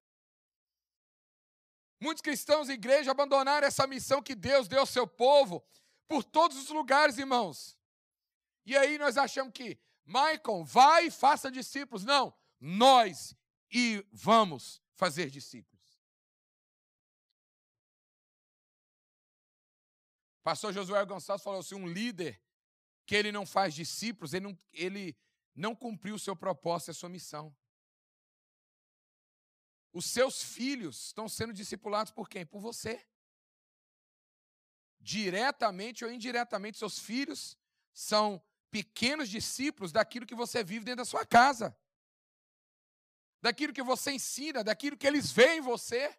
Muitos 2.01 2.23
cristãos 2.23 2.69
e 2.69 2.75
igreja 2.75 3.11
abandonaram 3.11 3.67
essa 3.67 3.89
missão 3.89 4.23
que 4.23 4.37
Deus 4.37 4.69
deu 4.69 4.81
ao 4.81 4.87
seu 4.87 5.05
povo 5.05 5.67
por 6.07 6.23
todos 6.23 6.57
os 6.57 6.69
lugares, 6.69 7.19
irmãos. 7.19 7.77
E 8.65 8.77
aí 8.77 8.99
nós 8.99 9.17
achamos 9.17 9.53
que, 9.53 9.77
Michael, 10.05 10.65
vai 10.65 11.07
e 11.07 11.11
faça 11.11 11.51
discípulos. 11.51 12.05
Não, 12.05 12.33
nós 12.61 13.35
e 13.69 14.07
vamos 14.13 14.81
fazer 14.95 15.29
discípulos. 15.29 15.76
Pastor 20.47 20.73
Josué 20.73 21.05
Gonçalves 21.05 21.43
falou 21.43 21.59
assim: 21.59 21.75
um 21.75 21.89
líder 21.89 22.41
que 23.05 23.17
ele 23.17 23.33
não 23.33 23.45
faz 23.45 23.75
discípulos, 23.75 24.33
ele 24.33 24.45
não, 24.45 24.59
ele 24.73 25.19
não 25.53 25.75
cumpriu 25.75 26.15
o 26.15 26.21
seu 26.21 26.37
propósito 26.37 26.91
e 26.91 26.93
a 26.93 26.95
sua 26.95 27.09
missão. 27.09 27.53
Os 29.93 30.05
seus 30.05 30.45
filhos 30.45 31.07
estão 31.07 31.29
sendo 31.29 31.53
discipulados 31.53 32.13
por 32.13 32.29
quem? 32.29 32.47
Por 32.47 32.61
você. 32.61 33.05
Diretamente 35.01 36.05
ou 36.05 36.13
indiretamente, 36.13 36.79
seus 36.79 36.97
filhos 36.97 37.59
são 37.93 38.41
pequenos 38.71 39.29
discípulos 39.29 39.91
daquilo 39.91 40.27
que 40.27 40.35
você 40.37 40.63
vive 40.63 40.85
dentro 40.85 40.99
da 40.99 41.05
sua 41.05 41.27
casa, 41.27 41.77
daquilo 43.43 43.73
que 43.73 43.83
você 43.83 44.13
ensina, 44.13 44.63
daquilo 44.63 44.97
que 44.97 45.09
eles 45.09 45.33
veem 45.33 45.59
em 45.59 45.61
você. 45.61 46.17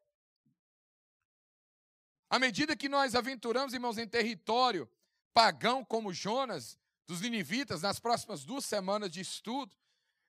À 2.30 2.38
medida 2.40 2.76
que 2.76 2.90
nós 2.90 3.16
aventuramos, 3.16 3.74
irmãos, 3.74 3.98
em 3.98 4.08
território 4.08 4.90
pagão 5.34 5.86
como 5.86 6.12
Jonas, 6.12 6.78
dos 7.06 7.22
ninivitas, 7.22 7.84
nas 7.84 8.00
próximas 8.00 8.44
duas 8.44 8.66
semanas 8.66 9.10
de 9.10 9.22
estudo, 9.22 9.74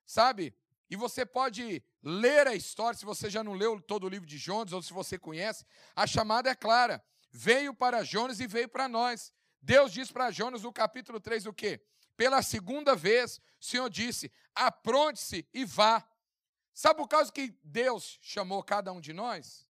sabe? 0.07 0.55
E 0.91 0.97
você 0.97 1.27
pode 1.27 1.83
ler 2.03 2.47
a 2.47 2.55
história, 2.55 2.99
se 2.99 3.05
você 3.05 3.29
já 3.29 3.43
não 3.43 3.53
leu 3.53 3.81
todo 3.81 4.05
o 4.05 4.09
livro 4.09 4.27
de 4.27 4.39
Jonas, 4.39 4.73
ou 4.73 4.83
se 4.83 4.93
você 4.93 5.19
conhece, 5.19 5.67
a 5.95 6.07
chamada 6.07 6.49
é 6.49 6.55
clara. 6.55 7.05
Veio 7.31 7.75
para 7.75 8.03
Jonas 8.05 8.41
e 8.41 8.47
veio 8.47 8.69
para 8.69 8.89
nós. 8.89 9.33
Deus 9.61 9.93
diz 9.93 10.11
para 10.11 10.31
Jonas 10.31 10.63
no 10.63 10.73
capítulo 10.73 11.21
3 11.21 11.47
o 11.47 11.53
quê? 11.53 11.81
Pela 12.17 12.43
segunda 12.43 12.97
vez, 12.97 13.39
o 13.61 13.65
Senhor 13.65 13.91
disse: 13.91 14.33
apronte-se 14.55 15.47
e 15.53 15.65
vá. 15.65 16.07
Sabe 16.73 16.99
por 16.99 17.09
causa 17.09 17.33
que 17.33 17.55
Deus 17.63 18.19
chamou 18.23 18.63
cada 18.63 18.93
um 18.93 19.01
de 19.01 19.13
nós? 19.13 19.68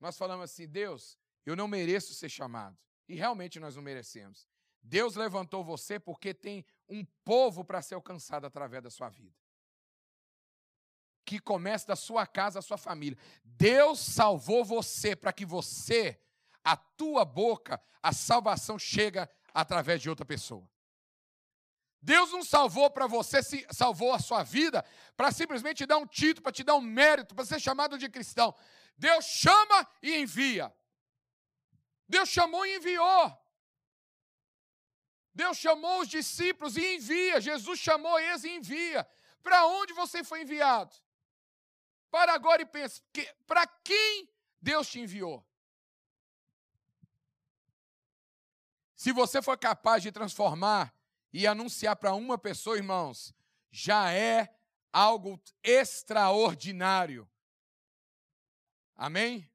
Nós 0.00 0.16
falamos 0.16 0.44
assim: 0.44 0.66
Deus, 0.66 1.18
eu 1.44 1.54
não 1.54 1.68
mereço 1.68 2.14
ser 2.14 2.28
chamado. 2.28 2.76
E 3.08 3.14
realmente 3.14 3.60
nós 3.60 3.76
não 3.76 3.82
merecemos. 3.82 4.48
Deus 4.82 5.14
levantou 5.14 5.62
você 5.62 5.98
porque 5.98 6.32
tem 6.32 6.64
um 6.88 7.04
povo 7.24 7.64
para 7.64 7.82
ser 7.82 7.94
alcançado 7.94 8.46
através 8.46 8.82
da 8.82 8.90
sua 8.90 9.08
vida 9.08 9.36
que 11.30 11.38
começa 11.38 11.86
da 11.86 11.94
sua 11.94 12.26
casa, 12.26 12.58
da 12.58 12.62
sua 12.62 12.76
família. 12.76 13.16
Deus 13.44 14.00
salvou 14.00 14.64
você 14.64 15.14
para 15.14 15.32
que 15.32 15.46
você, 15.46 16.20
a 16.64 16.76
tua 16.76 17.24
boca, 17.24 17.80
a 18.02 18.12
salvação 18.12 18.76
chega 18.76 19.30
através 19.54 20.02
de 20.02 20.10
outra 20.10 20.26
pessoa. 20.26 20.68
Deus 22.02 22.32
não 22.32 22.42
salvou 22.42 22.90
para 22.90 23.06
você, 23.06 23.38
salvou 23.70 24.12
a 24.12 24.18
sua 24.18 24.42
vida 24.42 24.84
para 25.16 25.30
simplesmente 25.30 25.86
dar 25.86 25.98
um 25.98 26.06
título, 26.06 26.42
para 26.42 26.50
te 26.50 26.64
dar 26.64 26.74
um 26.74 26.80
mérito, 26.80 27.32
para 27.32 27.44
ser 27.44 27.60
chamado 27.60 27.96
de 27.96 28.08
cristão. 28.08 28.52
Deus 29.00 29.24
chama 29.24 29.88
e 30.02 30.14
envia. 30.18 30.70
Deus 32.06 32.28
chamou 32.28 32.66
e 32.66 32.76
enviou. 32.76 33.38
Deus 35.34 35.56
chamou 35.56 36.02
os 36.02 36.08
discípulos 36.08 36.76
e 36.76 36.96
envia. 36.96 37.40
Jesus 37.40 37.80
chamou 37.80 38.20
eles 38.20 38.44
e 38.44 38.50
envia. 38.50 39.08
Para 39.42 39.64
onde 39.64 39.94
você 39.94 40.22
foi 40.22 40.42
enviado? 40.42 40.94
Para 42.10 42.34
agora 42.34 42.60
e 42.60 42.66
pense, 42.66 43.02
para 43.46 43.66
quem 43.66 44.28
Deus 44.60 44.86
te 44.86 45.00
enviou? 45.00 45.42
Se 48.94 49.12
você 49.12 49.40
for 49.40 49.56
capaz 49.56 50.02
de 50.02 50.12
transformar 50.12 50.94
e 51.32 51.46
anunciar 51.46 51.96
para 51.96 52.12
uma 52.12 52.36
pessoa, 52.36 52.76
irmãos, 52.76 53.32
já 53.70 54.12
é 54.12 54.54
algo 54.92 55.40
extraordinário. 55.62 57.26
Amém? 59.00 59.50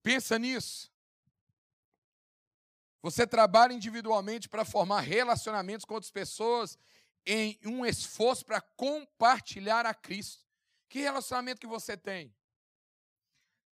Pensa 0.00 0.38
nisso. 0.38 0.88
Você 3.02 3.26
trabalha 3.26 3.72
individualmente 3.72 4.48
para 4.48 4.64
formar 4.64 5.00
relacionamentos 5.00 5.84
com 5.84 5.94
outras 5.94 6.12
pessoas 6.12 6.78
em 7.26 7.58
um 7.64 7.84
esforço 7.84 8.46
para 8.46 8.60
compartilhar 8.60 9.84
a 9.84 9.92
Cristo. 9.92 10.46
Que 10.88 11.00
relacionamento 11.00 11.60
que 11.60 11.66
você 11.66 11.96
tem? 11.96 12.32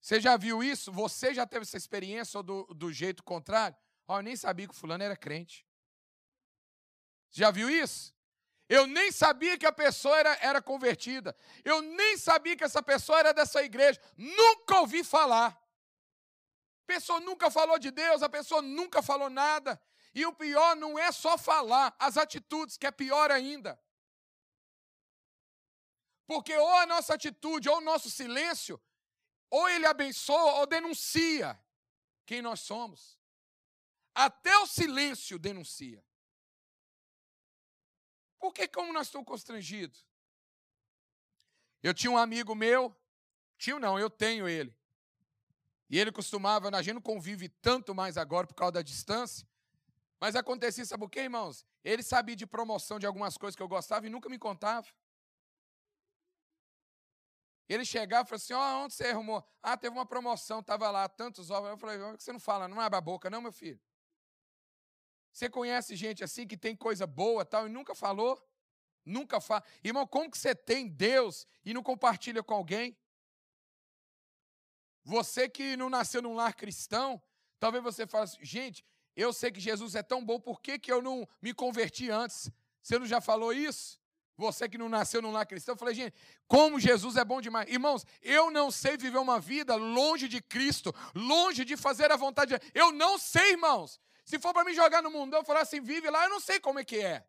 Você 0.02 0.20
já 0.20 0.36
viu 0.36 0.62
isso? 0.62 0.92
Você 0.92 1.34
já 1.34 1.48
teve 1.48 1.64
essa 1.64 1.78
experiência 1.78 2.40
ou 2.40 2.44
do, 2.44 2.66
do 2.76 2.92
jeito 2.92 3.24
contrário? 3.24 3.78
Oh, 4.06 4.18
eu 4.18 4.22
nem 4.22 4.36
sabia 4.36 4.68
que 4.68 4.74
o 4.74 4.78
fulano 4.78 5.06
era 5.06 5.16
crente. 5.16 5.66
Já 7.32 7.52
viu 7.52 7.70
isso? 7.70 8.17
Eu 8.70 8.86
nem 8.86 9.12
sabia 9.12 9.58
que 9.58 9.66
a 9.66 9.72
pessoa 9.72 10.18
era, 10.18 10.38
era 10.42 10.62
convertida. 10.62 11.36
Eu 11.64 11.82
nem 11.82 12.18
sabia 12.18 12.56
que 12.56 12.64
essa 12.64 12.84
pessoa 12.84 13.20
era 13.20 13.34
dessa 13.34 13.64
igreja. 13.64 14.02
Nunca 14.18 14.80
ouvi 14.82 15.04
falar. 15.04 15.50
A 16.84 16.86
pessoa 16.88 17.20
nunca 17.20 17.50
falou 17.50 17.80
de 17.80 17.92
Deus, 17.92 18.22
a 18.22 18.30
pessoa 18.30 18.62
nunca 18.62 19.02
falou 19.02 19.30
nada. 19.30 19.82
E 20.14 20.26
o 20.26 20.34
pior 20.34 20.76
não 20.76 20.98
é 20.98 21.12
só 21.12 21.38
falar, 21.38 21.96
as 22.00 22.18
atitudes, 22.18 22.78
que 22.78 22.88
é 22.88 22.92
pior 22.92 23.30
ainda. 23.32 23.80
Porque 26.26 26.56
ou 26.56 26.74
a 26.74 26.86
nossa 26.86 27.14
atitude, 27.14 27.70
ou 27.70 27.78
o 27.78 27.82
nosso 27.82 28.10
silêncio, 28.10 28.82
ou 29.50 29.70
ele 29.70 29.86
abençoa 29.86 30.60
ou 30.60 30.66
denuncia 30.66 31.58
quem 32.26 32.42
nós 32.42 32.60
somos. 32.62 33.18
Até 34.14 34.58
o 34.58 34.66
silêncio 34.66 35.40
denuncia. 35.40 36.04
Por 38.40 38.54
que 38.54 38.68
como 38.68 38.94
nós 38.94 39.08
estamos 39.08 39.28
constrangidos? 39.28 40.06
Eu 41.82 41.94
tinha 41.94 42.12
um 42.12 42.18
amigo 42.18 42.56
meu, 42.56 42.96
tinha 43.58 43.80
não, 43.80 43.98
eu 43.98 44.10
tenho 44.10 44.48
ele. 44.48 44.76
E 45.90 45.98
ele 45.98 46.12
costumava, 46.12 46.70
a 46.70 46.82
gente 46.82 46.96
não 46.96 47.02
convive 47.02 47.50
tanto 47.50 47.96
mais 47.96 48.18
agora 48.18 48.46
por 48.46 48.56
causa 48.56 48.74
da 48.74 48.82
distância, 48.82 49.48
mas 50.20 50.36
acontecia, 50.36 50.86
sabe 50.86 51.06
o 51.06 51.10
que, 51.10 51.20
irmãos? 51.20 51.66
Ele 51.84 52.04
sabia 52.04 52.36
de 52.36 52.46
promoção 52.46 53.00
de 53.00 53.06
algumas 53.06 53.38
coisas 53.38 53.56
que 53.56 53.62
eu 53.62 53.68
gostava 53.68 54.06
e 54.06 54.10
nunca 54.10 54.28
me 54.30 54.38
contava. 54.38 54.88
Ele 57.70 57.84
chegava 57.84 58.26
e 58.26 58.30
falou 58.30 58.38
assim: 58.38 58.54
Ó, 58.54 58.60
oh, 58.60 58.86
onde 58.86 58.94
você 58.94 59.08
arrumou? 59.08 59.46
Ah, 59.62 59.78
teve 59.78 59.96
uma 59.96 60.06
promoção, 60.06 60.60
estava 60.60 60.90
lá, 60.90 61.08
tantos 61.08 61.50
ovos. 61.50 61.70
Eu 61.70 61.78
falei: 61.78 61.98
por 61.98 62.18
que 62.18 62.24
você 62.24 62.32
não 62.32 62.40
fala? 62.40 62.68
Não 62.68 62.80
abre 62.80 62.98
a 62.98 63.02
boca, 63.02 63.30
não, 63.30 63.42
meu 63.42 63.52
filho. 63.52 63.80
Você 65.38 65.52
conhece 65.52 65.96
gente 65.96 66.24
assim 66.24 66.48
que 66.48 66.58
tem 66.58 66.76
coisa 66.76 67.06
boa 67.06 67.46
tal 67.46 67.68
e 67.68 67.70
nunca 67.70 67.94
falou? 67.94 68.44
Nunca 69.06 69.40
fala. 69.40 69.64
Irmão, 69.84 70.08
como 70.08 70.32
que 70.32 70.38
você 70.38 70.56
tem 70.56 70.88
Deus 70.88 71.46
e 71.64 71.76
não 71.76 71.84
compartilha 71.84 72.42
com 72.42 72.56
alguém? 72.56 72.98
Você 75.04 75.48
que 75.48 75.78
não 75.78 75.92
nasceu 75.92 76.24
num 76.24 76.34
lar 76.34 76.56
cristão, 76.56 77.22
talvez 77.60 77.84
você 77.84 78.08
fale 78.08 78.24
assim, 78.24 78.44
gente, 78.44 78.84
eu 79.16 79.32
sei 79.32 79.52
que 79.52 79.60
Jesus 79.60 79.94
é 79.94 80.02
tão 80.02 80.26
bom, 80.26 80.40
por 80.40 80.60
que, 80.60 80.80
que 80.80 80.92
eu 80.92 81.04
não 81.04 81.30
me 81.40 81.54
converti 81.54 82.10
antes? 82.10 82.50
Você 82.82 82.98
não 82.98 83.06
já 83.06 83.22
falou 83.22 83.54
isso? 83.54 84.02
Você 84.38 84.68
que 84.68 84.76
não 84.76 84.90
nasceu 84.90 85.22
num 85.22 85.32
lar 85.32 85.46
cristão, 85.46 85.76
eu 85.76 85.78
falei, 85.78 85.94
gente, 85.94 86.16
como 86.48 86.80
Jesus 86.80 87.16
é 87.16 87.24
bom 87.24 87.40
demais. 87.40 87.70
Irmãos, 87.70 88.08
eu 88.24 88.50
não 88.50 88.72
sei 88.72 88.98
viver 88.98 89.20
uma 89.20 89.40
vida 89.40 89.76
longe 89.76 90.28
de 90.28 90.42
Cristo, 90.42 90.92
longe 91.14 91.64
de 91.64 91.78
fazer 91.78 92.12
a 92.12 92.16
vontade 92.16 92.58
de 92.58 92.72
Eu 92.74 92.92
não 92.92 93.20
sei, 93.20 93.52
irmãos. 93.52 94.00
Se 94.30 94.38
for 94.38 94.54
para 94.54 94.66
me 94.66 94.74
jogar 94.74 95.02
no 95.02 95.10
mundo, 95.10 95.38
eu 95.38 95.44
falar 95.46 95.62
assim, 95.62 95.80
vive 95.80 96.10
lá, 96.10 96.26
eu 96.26 96.30
não 96.30 96.42
sei 96.42 96.60
como 96.60 96.80
é 96.80 96.84
que 96.84 96.98
é. 96.98 97.26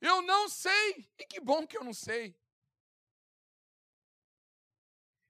Eu 0.00 0.22
não 0.22 0.48
sei. 0.48 1.10
E 1.18 1.26
que 1.26 1.40
bom 1.40 1.66
que 1.66 1.76
eu 1.76 1.82
não 1.82 1.92
sei. 1.92 2.38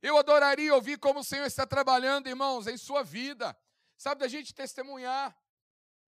Eu 0.03 0.19
adoraria 0.19 0.75
ouvir 0.75 0.99
como 0.99 1.21
o 1.21 1.25
Senhor 1.25 1.47
está 1.47 1.67
trabalhando, 1.67 2.29
irmãos, 2.29 2.67
em 2.67 2.77
sua 2.77 3.03
vida. 3.03 3.57
Sabe, 3.97 4.21
da 4.21 4.29
gente 4.29 4.53
testemunhar. 4.53 5.35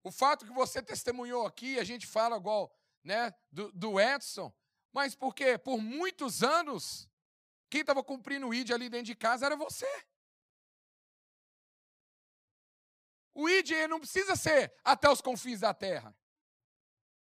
O 0.03 0.11
fato 0.11 0.45
que 0.45 0.53
você 0.53 0.83
testemunhou 0.83 1.47
aqui, 1.47 1.79
a 1.79 1.83
gente 1.83 2.05
fala 2.05 2.37
igual 2.37 2.71
né, 3.03 3.33
do, 3.51 3.71
do 3.71 3.99
Edson, 3.99 4.53
mas 4.93 5.15
porque 5.15 5.57
por 5.57 5.79
muitos 5.81 6.43
anos, 6.43 7.09
quem 7.71 7.81
estava 7.81 8.03
cumprindo 8.03 8.47
o 8.47 8.53
ID 8.53 8.69
ali 8.69 8.87
dentro 8.87 9.07
de 9.07 9.15
casa 9.15 9.47
era 9.47 9.55
você. 9.55 9.89
O 13.39 13.47
ID 13.47 13.87
não 13.87 14.01
precisa 14.01 14.35
ser 14.35 14.69
até 14.83 15.09
os 15.09 15.21
confins 15.21 15.61
da 15.61 15.73
terra. 15.73 16.13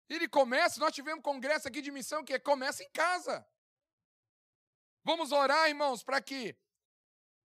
Ele 0.09 0.26
começa, 0.26 0.80
nós 0.80 0.92
tivemos 0.92 1.22
congresso 1.22 1.68
aqui 1.68 1.80
de 1.80 1.92
missão 1.92 2.24
que 2.24 2.36
começa 2.40 2.82
em 2.82 2.90
casa. 2.90 3.46
Vamos 5.05 5.30
orar, 5.30 5.68
irmãos, 5.68 6.03
para 6.03 6.20
que 6.20 6.57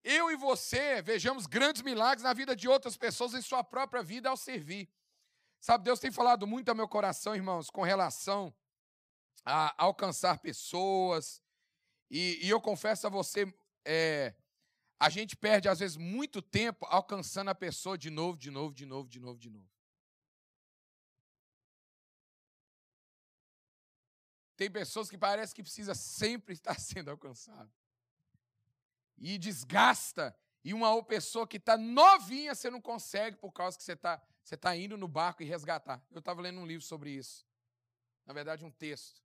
eu 0.03 0.29
e 0.29 0.35
você 0.35 1.01
vejamos 1.01 1.47
grandes 1.47 1.81
milagres 1.81 2.21
na 2.21 2.33
vida 2.33 2.55
de 2.55 2.67
outras 2.67 2.95
pessoas 2.95 3.33
em 3.33 3.41
sua 3.41 3.63
própria 3.63 4.03
vida 4.03 4.29
ao 4.29 4.37
servir. 4.37 4.87
Sabe, 5.59 5.83
Deus 5.83 5.99
tem 5.99 6.11
falado 6.11 6.45
muito 6.45 6.69
ao 6.69 6.75
meu 6.75 6.87
coração, 6.87 7.33
irmãos, 7.35 7.71
com 7.71 7.81
relação 7.81 8.55
a 9.43 9.73
alcançar 9.83 10.37
pessoas. 10.37 11.41
E, 12.11 12.45
e 12.45 12.49
eu 12.51 12.61
confesso 12.61 13.07
a 13.07 13.09
você, 13.09 13.51
é, 13.83 14.35
a 15.05 15.09
gente 15.09 15.35
perde 15.35 15.69
às 15.69 15.77
vezes 15.77 15.97
muito 15.97 16.41
tempo 16.41 16.83
alcançando 16.87 17.51
a 17.51 17.55
pessoa 17.55 17.95
de 17.95 18.09
novo, 18.09 18.35
de 18.35 18.49
novo, 18.49 18.73
de 18.73 18.87
novo, 18.87 19.07
de 19.07 19.19
novo, 19.19 19.37
de 19.37 19.49
novo. 19.51 19.69
Tem 24.57 24.71
pessoas 24.71 25.07
que 25.07 25.15
parece 25.15 25.53
que 25.53 25.61
precisa 25.61 25.93
sempre 25.93 26.53
estar 26.57 26.79
sendo 26.79 27.11
alcançado. 27.11 27.71
E 29.15 29.37
desgasta. 29.37 30.35
E 30.63 30.73
uma 30.73 31.03
pessoa 31.03 31.47
que 31.47 31.57
está 31.57 31.77
novinha, 31.77 32.55
você 32.55 32.71
não 32.71 32.81
consegue 32.81 33.37
por 33.37 33.51
causa 33.51 33.77
que 33.77 33.83
você 33.83 33.93
está 33.93 34.19
você 34.43 34.57
tá 34.57 34.75
indo 34.75 34.97
no 34.97 35.07
barco 35.07 35.43
e 35.43 35.45
resgatar. 35.45 36.03
Eu 36.09 36.19
estava 36.19 36.41
lendo 36.41 36.59
um 36.59 36.65
livro 36.65 36.85
sobre 36.85 37.11
isso. 37.11 37.45
Na 38.25 38.33
verdade, 38.33 38.65
um 38.65 38.71
texto. 38.71 39.23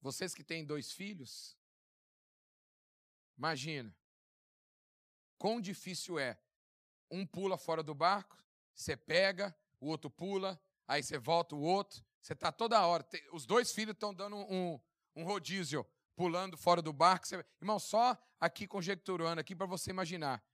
Vocês 0.00 0.34
que 0.34 0.42
têm 0.42 0.64
dois 0.64 0.90
filhos, 0.90 1.59
imagina. 3.40 3.96
Quão 5.38 5.60
difícil 5.60 6.18
é. 6.18 6.38
Um 7.10 7.26
pula 7.26 7.56
fora 7.56 7.82
do 7.82 7.94
barco, 7.94 8.36
você 8.74 8.96
pega, 8.96 9.56
o 9.80 9.88
outro 9.88 10.10
pula, 10.10 10.62
aí 10.86 11.02
você 11.02 11.18
volta 11.18 11.56
o 11.56 11.60
outro. 11.60 12.04
Você 12.20 12.34
está 12.34 12.52
toda 12.52 12.86
hora. 12.86 13.04
Os 13.32 13.46
dois 13.46 13.72
filhos 13.72 13.94
estão 13.94 14.12
dando 14.12 14.36
um, 14.36 14.78
um 15.16 15.24
rodízio, 15.24 15.86
pulando 16.14 16.56
fora 16.56 16.82
do 16.82 16.92
barco. 16.92 17.26
Você, 17.26 17.44
irmão, 17.60 17.78
só 17.78 18.16
aqui 18.38 18.66
conjecturando 18.66 19.40
aqui 19.40 19.56
para 19.56 19.66
você 19.66 19.90
imaginar. 19.90 20.44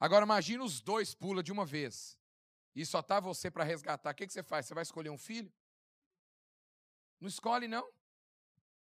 Agora 0.00 0.24
imagina 0.24 0.64
os 0.64 0.80
dois 0.80 1.14
pula 1.14 1.42
de 1.42 1.52
uma 1.52 1.66
vez. 1.66 2.18
E 2.74 2.86
só 2.86 3.02
tá 3.02 3.20
você 3.20 3.50
para 3.50 3.62
resgatar. 3.62 4.12
O 4.12 4.14
que, 4.14 4.26
que 4.26 4.32
você 4.32 4.42
faz? 4.42 4.64
Você 4.64 4.72
vai 4.72 4.82
escolher 4.82 5.10
um 5.10 5.18
filho? 5.18 5.52
Não 7.20 7.28
escolhe, 7.28 7.68
não. 7.68 7.86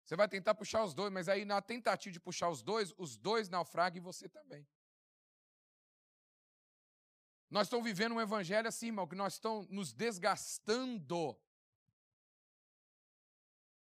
Você 0.08 0.16
vai 0.16 0.30
tentar 0.30 0.56
puxar 0.56 0.86
os 0.86 0.94
dois, 0.94 1.12
mas 1.12 1.28
aí 1.28 1.44
na 1.44 1.62
tentativa 1.62 2.14
de 2.14 2.20
puxar 2.20 2.50
os 2.50 2.64
dois, 2.64 2.94
os 2.98 3.18
dois 3.18 3.50
naufragam 3.50 3.98
e 3.98 4.00
você 4.00 4.30
também. 4.30 4.66
Nós 7.50 7.68
estamos 7.68 7.84
vivendo 7.84 8.16
um 8.16 8.22
evangelho 8.22 8.70
assim, 8.70 8.86
irmão, 8.86 9.06
que 9.06 9.18
nós 9.18 9.34
estamos 9.34 9.68
nos 9.68 9.92
desgastando. 9.92 11.38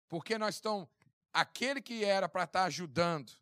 Porque 0.09 0.37
nós 0.37 0.57
estamos. 0.57 0.89
Aquele 1.33 1.81
que 1.81 2.05
era 2.05 2.29
para 2.29 2.43
estar 2.43 2.63
tá 2.63 2.67
ajudando 2.67 3.33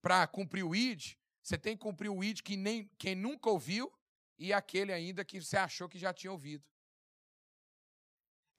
para 0.00 0.26
cumprir 0.26 0.62
o 0.62 0.74
ID, 0.74 1.14
você 1.42 1.58
tem 1.58 1.76
que 1.76 1.82
cumprir 1.82 2.08
o 2.08 2.24
ID 2.24 2.40
que 2.40 2.56
nem 2.56 2.90
quem 2.96 3.14
nunca 3.14 3.50
ouviu 3.50 3.92
e 4.38 4.50
aquele 4.50 4.94
ainda 4.94 5.26
que 5.26 5.42
você 5.42 5.58
achou 5.58 5.90
que 5.90 5.98
já 5.98 6.10
tinha 6.14 6.32
ouvido. 6.32 6.71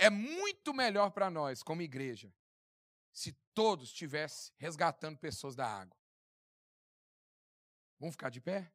É 0.04 0.10
muito 0.10 0.74
melhor 0.74 1.12
para 1.12 1.30
nós, 1.30 1.64
como 1.64 1.82
igreja, 1.82 2.30
se 3.14 3.32
todos 3.54 3.88
estivessem 3.88 4.54
resgatando 4.58 5.18
pessoas 5.18 5.56
da 5.56 5.66
água. 5.66 5.98
Vamos 7.98 8.16
ficar 8.16 8.30
de 8.30 8.42
pé? 8.42 8.70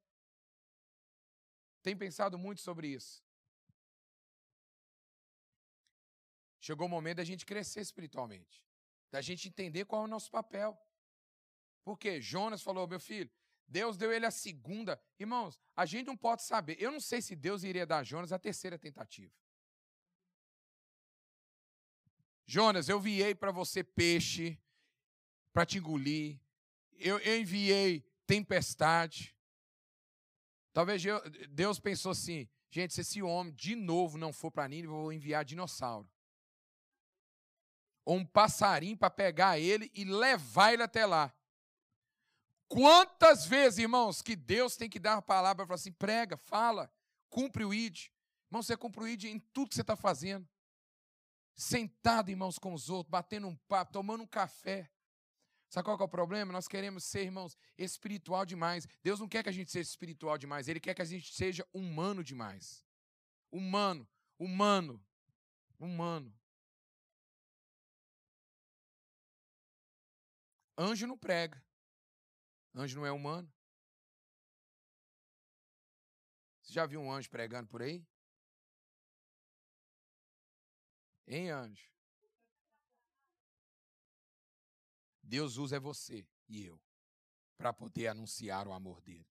Tem 1.83 1.95
pensado 1.95 2.39
muito 2.39 2.63
sobre 2.63 2.89
isso. 2.89 3.23
Chegou 6.63 6.87
o 6.87 6.91
momento 6.91 7.19
da 7.19 7.25
gente 7.25 7.45
crescer 7.45 7.83
espiritualmente, 7.83 8.65
da 9.11 9.21
gente 9.21 9.49
entender 9.51 9.85
qual 9.85 10.01
é 10.01 10.05
o 10.07 10.09
nosso 10.09 10.31
papel. 10.31 10.81
Porque 11.85 12.23
Jonas 12.23 12.63
falou, 12.63 12.89
meu 12.89 13.01
filho, 13.01 13.31
Deus 13.67 13.99
deu 13.99 14.11
ele 14.11 14.25
a 14.25 14.31
segunda. 14.31 14.99
Irmãos, 15.19 15.59
a 15.77 15.85
gente 15.85 16.07
não 16.07 16.17
pode 16.17 16.43
saber. 16.43 16.81
Eu 16.81 16.91
não 16.91 17.01
sei 17.01 17.21
se 17.21 17.37
Deus 17.37 17.65
iria 17.65 17.87
dar 17.87 17.99
a 17.99 18.03
Jonas 18.03 18.33
a 18.33 18.39
terceira 18.39 18.79
tentativa. 18.79 19.35
Jonas, 22.51 22.89
eu 22.89 22.99
enviei 22.99 23.35
para 23.35 23.53
você 23.53 23.85
peixe 23.85 24.59
para 25.53 25.67
te 25.67 25.77
engolir. 25.77 26.41
Eu, 26.93 27.19
eu 27.19 27.39
enviei 27.39 28.01
tempestade. 28.27 29.37
Talvez 30.73 31.03
Deus 31.51 31.79
pensou 31.79 32.13
assim: 32.13 32.49
gente, 32.71 32.95
se 32.95 33.03
esse 33.03 33.21
homem 33.21 33.53
de 33.53 33.77
novo 33.77 34.17
não 34.17 34.33
for 34.33 34.51
para 34.51 34.67
Nínive, 34.67 34.89
eu 34.89 34.93
vou 34.93 35.13
enviar 35.13 35.45
dinossauro. 35.45 36.11
Ou 38.03 38.17
um 38.17 38.25
passarinho 38.25 38.97
para 38.97 39.11
pegar 39.11 39.59
ele 39.59 39.91
e 39.95 40.03
levar 40.07 40.73
ele 40.73 40.83
até 40.83 41.05
lá. 41.05 41.31
Quantas 42.67 43.45
vezes, 43.45 43.79
irmãos, 43.79 44.23
que 44.23 44.35
Deus 44.35 44.75
tem 44.75 44.89
que 44.89 44.99
dar 44.99 45.19
a 45.19 45.23
palavra 45.23 45.67
para 45.67 45.75
assim, 45.75 45.93
prega, 45.93 46.39
fala, 46.39 46.91
cumpre 47.29 47.63
o 47.63 47.75
ID. 47.75 48.07
Irmão, 48.47 48.63
você 48.63 48.75
cumpre 48.75 49.03
o 49.03 49.09
ID 49.09 49.25
em 49.25 49.39
tudo 49.39 49.69
que 49.69 49.75
você 49.75 49.83
está 49.83 49.95
fazendo. 49.97 50.49
Sentado, 51.59 52.31
irmãos, 52.31 52.57
com 52.57 52.73
os 52.73 52.89
outros, 52.89 53.11
batendo 53.11 53.49
um 53.49 53.57
papo, 53.57 53.93
tomando 53.93 54.23
um 54.23 54.27
café. 54.29 54.89
Sabe 55.69 55.85
qual 55.85 55.99
é 55.99 56.05
o 56.05 56.09
problema? 56.09 56.53
Nós 56.53 56.69
queremos 56.69 57.03
ser, 57.03 57.25
irmãos, 57.25 57.59
espiritual 57.77 58.47
demais. 58.47 58.87
Deus 59.03 59.19
não 59.19 59.29
quer 59.29 59.43
que 59.43 59.49
a 59.49 59.53
gente 59.53 59.69
seja 59.69 59.91
espiritual 59.91 60.39
demais, 60.39 60.69
Ele 60.69 60.79
quer 60.79 60.95
que 60.95 61.03
a 61.03 61.05
gente 61.05 61.35
seja 61.35 61.67
humano 61.75 62.23
demais. 62.23 62.85
Humano, 63.51 64.09
humano, 64.39 65.05
humano. 65.81 66.33
Anjo 70.79 71.09
não 71.09 71.19
prega. 71.19 71.61
Anjo 72.73 73.01
não 73.01 73.05
é 73.05 73.11
humano. 73.11 73.53
Você 76.63 76.73
já 76.73 76.87
viu 76.87 77.01
um 77.01 77.11
anjo 77.11 77.29
pregando 77.29 77.67
por 77.67 77.83
aí? 77.83 78.07
Hein, 81.29 81.51
anjo? 81.51 81.87
Deus 85.23 85.59
usa 85.59 85.79
você 85.79 86.25
e 86.49 86.65
eu 86.65 86.81
para 87.59 87.71
poder 87.71 88.09
anunciar 88.09 88.67
o 88.67 88.73
amor 88.73 89.03
dele. 89.03 89.27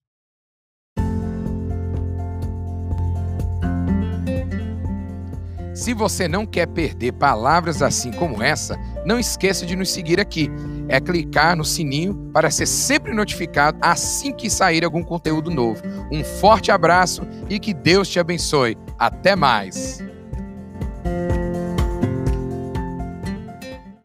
Se 5.74 5.92
você 5.94 6.28
não 6.28 6.46
quer 6.46 6.66
perder 6.66 7.12
palavras 7.12 7.82
assim 7.82 8.12
como 8.12 8.42
essa, 8.42 8.76
não 9.04 9.18
esqueça 9.18 9.66
de 9.66 9.74
nos 9.74 9.90
seguir 9.90 10.20
aqui. 10.20 10.48
É 10.88 11.00
clicar 11.00 11.56
no 11.56 11.64
sininho 11.64 12.30
para 12.32 12.50
ser 12.50 12.66
sempre 12.66 13.12
notificado 13.12 13.78
assim 13.80 14.32
que 14.32 14.48
sair 14.48 14.84
algum 14.84 15.02
conteúdo 15.02 15.50
novo. 15.50 15.82
Um 16.12 16.22
forte 16.22 16.70
abraço 16.70 17.22
e 17.48 17.58
que 17.58 17.74
Deus 17.74 18.08
te 18.08 18.20
abençoe. 18.20 18.76
Até 18.98 19.34
mais! 19.34 20.07